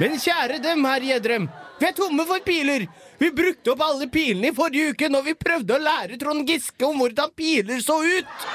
Men 0.01 0.19
kjære 0.21 0.59
dem, 0.61 0.83
herr 0.85 1.07
Gjedrem. 1.07 1.47
Vi 1.77 1.85
er 1.85 1.93
tomme 1.97 2.25
for 2.27 2.43
piler. 2.45 2.87
Vi 3.21 3.31
brukte 3.33 3.71
opp 3.73 3.81
alle 3.85 4.07
pilene 4.13 4.51
i 4.51 4.55
forrige 4.57 4.93
uke 4.93 5.09
når 5.09 5.23
vi 5.29 5.37
prøvde 5.37 5.77
å 5.77 5.81
lære 5.81 6.19
Trond 6.21 6.45
Giske 6.49 6.85
om 6.85 6.99
hvordan 7.01 7.31
piler 7.37 7.81
så 7.81 7.97
ut. 8.03 8.47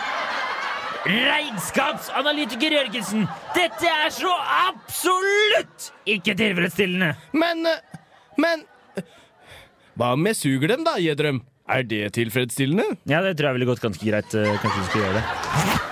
Regnskapsanalytiker 1.06 2.76
Jørgensen, 2.76 3.24
dette 3.56 3.88
er 3.90 4.10
så 4.14 4.30
absolutt 4.68 5.88
ikke 6.08 6.34
tilfredsstillende. 6.38 7.14
Men 7.34 7.66
øh, 7.66 7.80
Men 8.40 8.62
Hva 9.98 10.12
Hva 10.12 10.12
med 10.16 10.36
suger 10.38 10.72
dem, 10.72 10.84
da, 10.86 10.94
Gjedrem? 11.02 11.42
Er 11.68 11.82
det 11.86 12.12
tilfredsstillende? 12.16 12.84
Ja, 13.08 13.20
det 13.22 13.36
tror 13.38 13.50
jeg 13.50 13.58
ville 13.58 13.68
gått 13.68 13.82
ganske 13.84 14.06
greit. 14.08 14.34
eh, 14.34 14.54
Kanskje 14.62 14.80
du 14.80 14.86
skulle 14.88 15.04
gjøre 15.06 15.20
det. 15.20 15.91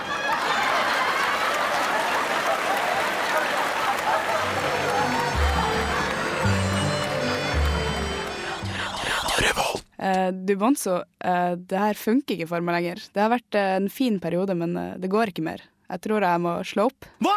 Eh, 10.01 10.29
du 10.33 10.55
Bonzo, 10.57 10.95
eh, 11.23 11.53
det 11.55 11.77
her 11.77 11.97
funker 11.99 12.35
ikke 12.39 12.49
for 12.49 12.65
meg 12.65 12.79
lenger. 12.79 13.03
Det 13.13 13.21
har 13.21 13.29
vært 13.35 13.57
eh, 13.59 13.75
en 13.77 13.89
fin 13.93 14.17
periode, 14.23 14.55
men 14.57 14.73
eh, 14.79 14.95
det 15.01 15.11
går 15.13 15.29
ikke 15.33 15.45
mer. 15.45 15.61
Jeg 15.91 16.01
tror 16.07 16.25
jeg 16.25 16.41
må 16.41 16.55
slå 16.65 16.87
opp. 16.89 17.05
Hva? 17.21 17.35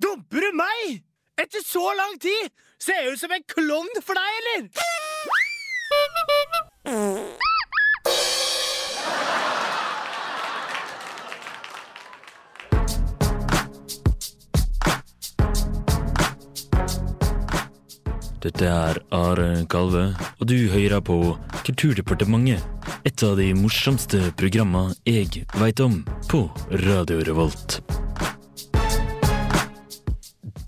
Dumper 0.00 0.46
du 0.48 0.56
meg? 0.58 1.02
Etter 1.40 1.62
så 1.64 1.84
lang 1.96 2.16
tid? 2.20 2.50
Ser 2.80 2.98
jeg 3.04 3.14
ut 3.14 3.20
som 3.22 3.32
en 3.36 3.44
klovn 3.54 4.02
for 4.02 4.18
deg, 4.18 4.40
eller? 4.40 4.66
Dette 18.40 18.64
er 18.64 18.96
Are 19.12 19.66
Kalve, 19.68 20.14
og 20.40 20.46
du 20.48 20.56
hører 20.72 21.02
på 21.04 21.16
Kulturdepartementet. 21.66 22.62
Et 23.04 23.24
av 23.26 23.34
de 23.36 23.50
morsomste 23.52 24.30
programma 24.40 24.86
jeg 25.04 25.42
veit 25.60 25.82
om 25.84 25.98
på 26.30 26.46
Radio 26.86 27.20
Revolt. 27.28 27.82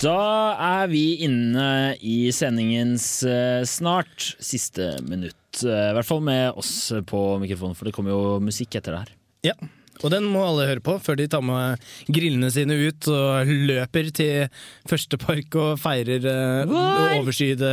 Da 0.04 0.18
er 0.61 0.90
vi 0.92 1.22
inne 1.24 1.94
i 2.04 2.28
sendingens 2.35 3.06
eh, 3.24 3.62
snart 3.64 4.35
siste 4.42 4.98
minutt. 5.08 5.62
Eh, 5.64 5.92
I 5.92 5.94
hvert 5.96 6.11
fall 6.12 6.20
med 6.28 6.58
oss 6.61 6.74
på 7.08 7.22
mikrofonen, 7.40 7.78
for 7.78 7.88
det 7.88 7.96
kommer 7.96 8.12
jo 8.12 8.40
musikk 8.44 8.76
etter 8.76 8.98
det 8.98 9.04
her. 9.06 9.14
Ja, 9.52 9.56
og 10.02 10.12
den 10.14 10.26
må 10.30 10.42
alle 10.46 10.68
høre 10.70 10.84
på 10.84 10.96
før 11.02 11.18
de 11.20 11.28
tar 11.30 11.44
med 11.46 11.82
grillene 12.10 12.50
sine 12.52 12.76
ut 12.82 13.08
og 13.12 13.50
løper 13.70 14.10
til 14.14 14.62
første 14.90 15.18
park 15.20 15.56
og 15.58 15.80
feirer 15.82 16.26
uh, 16.26 16.70
Vår! 16.70 17.18
overskyede 17.20 17.72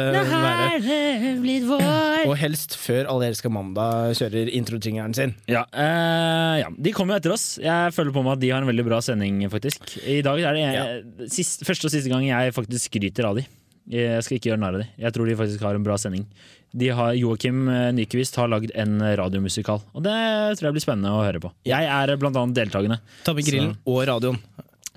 været. 1.69 2.27
Og 2.29 2.35
helst 2.39 2.75
før 2.79 3.09
Alle 3.11 3.29
elsker 3.31 3.51
mandag 3.53 4.15
kjører 4.19 4.51
introtingeren 4.55 5.15
sin. 5.17 5.35
Ja, 5.49 5.63
eh, 5.73 6.55
ja, 6.63 6.69
de 6.69 6.93
kommer 6.95 7.15
jo 7.15 7.21
etter 7.21 7.35
oss. 7.35 7.47
Jeg 7.61 7.93
føler 7.95 8.15
på 8.15 8.23
meg 8.25 8.37
at 8.37 8.43
de 8.43 8.51
har 8.53 8.63
en 8.63 8.69
veldig 8.69 8.85
bra 8.87 8.99
sending, 9.03 9.41
faktisk. 9.51 9.97
I 10.03 10.21
dag 10.25 10.41
er 10.43 10.57
det 10.57 10.67
eh, 10.69 11.29
sist, 11.31 11.65
første 11.67 11.89
og 11.89 11.93
siste 11.95 12.11
gang 12.11 12.27
jeg 12.27 12.55
faktisk 12.55 12.89
skryter 12.91 13.29
av 13.29 13.39
de. 13.39 13.45
Jeg 13.89 14.21
skal 14.25 14.37
ikke 14.37 14.51
gjøre 14.51 14.61
narr 14.61 14.77
av 14.77 14.83
de. 14.83 14.89
Jeg 15.01 15.15
tror 15.15 15.29
de 15.29 15.37
faktisk 15.39 15.65
har 15.65 15.77
en 15.77 15.85
bra 15.85 15.97
sending. 15.97 16.27
De 16.71 16.89
har, 16.93 17.13
Joakim 17.17 17.63
eh, 17.71 17.89
Nyquist 17.97 18.37
har 18.37 18.49
lagd 18.51 18.73
en 18.77 18.99
radiomusikal, 19.17 19.81
og 19.93 20.03
det 20.05 20.17
tror 20.59 20.69
jeg 20.69 20.77
blir 20.77 20.85
spennende 20.85 21.13
å 21.15 21.23
høre 21.23 21.41
på. 21.41 21.53
Jeg 21.69 21.89
er 21.89 22.13
blant 22.21 22.37
annet 22.37 22.59
deltakende. 22.59 22.99
Ta 23.25 23.33
med 23.33 23.47
grillen 23.47 23.73
og 23.89 24.03
radioen. 24.09 24.37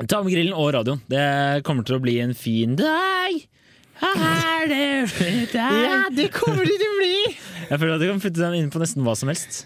Ta 0.08 0.22
med 0.24 0.35
grillen 0.35 0.56
og 0.56 0.72
radioen. 0.76 1.00
Det 1.08 1.62
kommer 1.66 1.87
til 1.87 1.96
å 1.98 2.02
bli 2.02 2.18
en 2.24 2.37
fin 2.37 2.76
dag. 2.78 3.40
Er 4.02 4.68
det 4.70 5.10
fint? 5.12 5.54
Ja, 5.54 6.04
det 6.10 6.28
kommer 6.34 6.66
det 6.66 6.76
til 6.80 6.90
å 6.90 6.98
bli! 6.98 7.16
Jeg 7.72 7.80
føler 7.80 7.94
at 7.94 8.02
du 8.02 8.06
kan 8.10 8.20
putte 8.20 8.40
den 8.42 8.56
inn 8.58 8.70
på 8.72 8.80
nesten 8.82 9.04
hva 9.06 9.14
som 9.16 9.30
helst. 9.30 9.62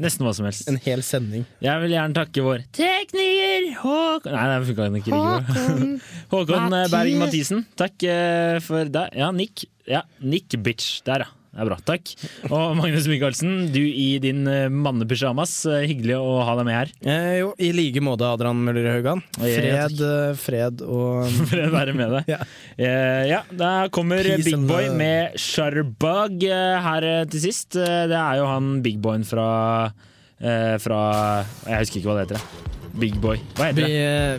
Nesten 0.00 0.24
hva 0.24 0.32
som 0.36 0.46
helst. 0.48 0.64
En 0.70 0.78
hel 0.86 1.02
sending. 1.04 1.44
Jeg 1.60 1.82
vil 1.82 1.92
gjerne 1.96 2.16
takke 2.16 2.44
vår 2.46 2.64
tekniker 2.76 3.66
Håkon 3.82 4.32
Nei, 4.36 4.44
det 4.52 4.68
funka 4.70 4.86
ikke. 5.00 5.20
Håkon, 5.20 5.96
Håkon 6.32 6.78
eh, 6.78 6.86
Berg 6.92 7.18
Mathisen. 7.20 7.64
Takk 7.78 8.06
eh, 8.08 8.56
for 8.64 8.88
deg. 8.88 9.18
Ja, 9.18 9.32
Nick. 9.36 9.66
Ja, 9.86 10.06
Nick 10.22 10.56
Bitch. 10.64 11.02
Der, 11.06 11.26
ja. 11.26 11.32
Det 11.56 11.62
er 11.64 11.68
bra. 11.70 11.76
Takk. 11.88 12.10
Og 12.52 12.74
Magnus 12.76 13.06
Michaelsen, 13.08 13.52
du 13.72 13.80
i 13.80 14.18
din 14.20 14.42
eh, 14.44 14.66
mannepysjamas. 14.68 15.54
Eh, 15.72 15.86
Hyggelig 15.88 16.18
å 16.20 16.34
ha 16.44 16.52
deg 16.58 16.66
med 16.68 16.76
her. 16.76 16.90
Eh, 17.08 17.30
jo, 17.40 17.54
I 17.56 17.70
like 17.72 18.02
måte, 18.04 18.28
Adrian 18.28 18.60
Møller 18.66 18.90
Haugan. 18.92 19.22
Fred, 19.38 19.96
eh, 20.04 20.34
fred 20.36 20.82
og 20.84 21.24
Fred 21.50 21.72
være 21.72 21.96
med 21.96 22.12
deg. 22.18 22.28
Ja. 22.36 22.40
Eh, 22.76 23.22
ja, 23.30 23.38
da 23.56 23.70
kommer 23.94 24.20
Peace 24.20 24.44
Big 24.50 24.66
Boy 24.68 24.90
med 24.98 25.38
Shutterbug 25.40 26.42
her 26.44 27.06
til 27.32 27.40
sist. 27.46 27.72
Det 27.78 28.18
er 28.18 28.42
jo 28.42 28.50
han 28.50 28.82
Big 28.84 28.98
Boyen 29.00 29.24
fra, 29.24 29.46
eh, 30.40 30.76
fra 30.82 31.00
Jeg 31.66 31.78
husker 31.84 31.96
ikke 32.00 32.10
hva 32.12 32.16
det 32.20 32.24
heter. 32.28 32.40
Big 32.96 33.14
Boy. 33.20 33.36
Hva 33.58 33.64
heter 33.70 33.82
det? 33.84 33.90
eh, 33.92 34.38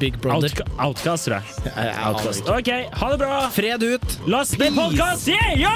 Big 0.00 0.14
Brother. 0.20 0.48
Outka 0.48 0.64
Outcast, 0.80 1.24
tror 1.28 1.36
jeg. 1.40 1.44
Outcast. 2.06 2.42
Ok, 2.48 2.70
ha 3.00 3.06
det 3.12 3.18
bra! 3.20 3.48
Fred 3.52 3.82
ut! 3.84 4.18
La 4.26 4.40
oss 4.44 4.50
spille 4.56 4.72
podkast! 4.76 5.28
Yeah, 5.28 5.60
yo! 5.60 5.72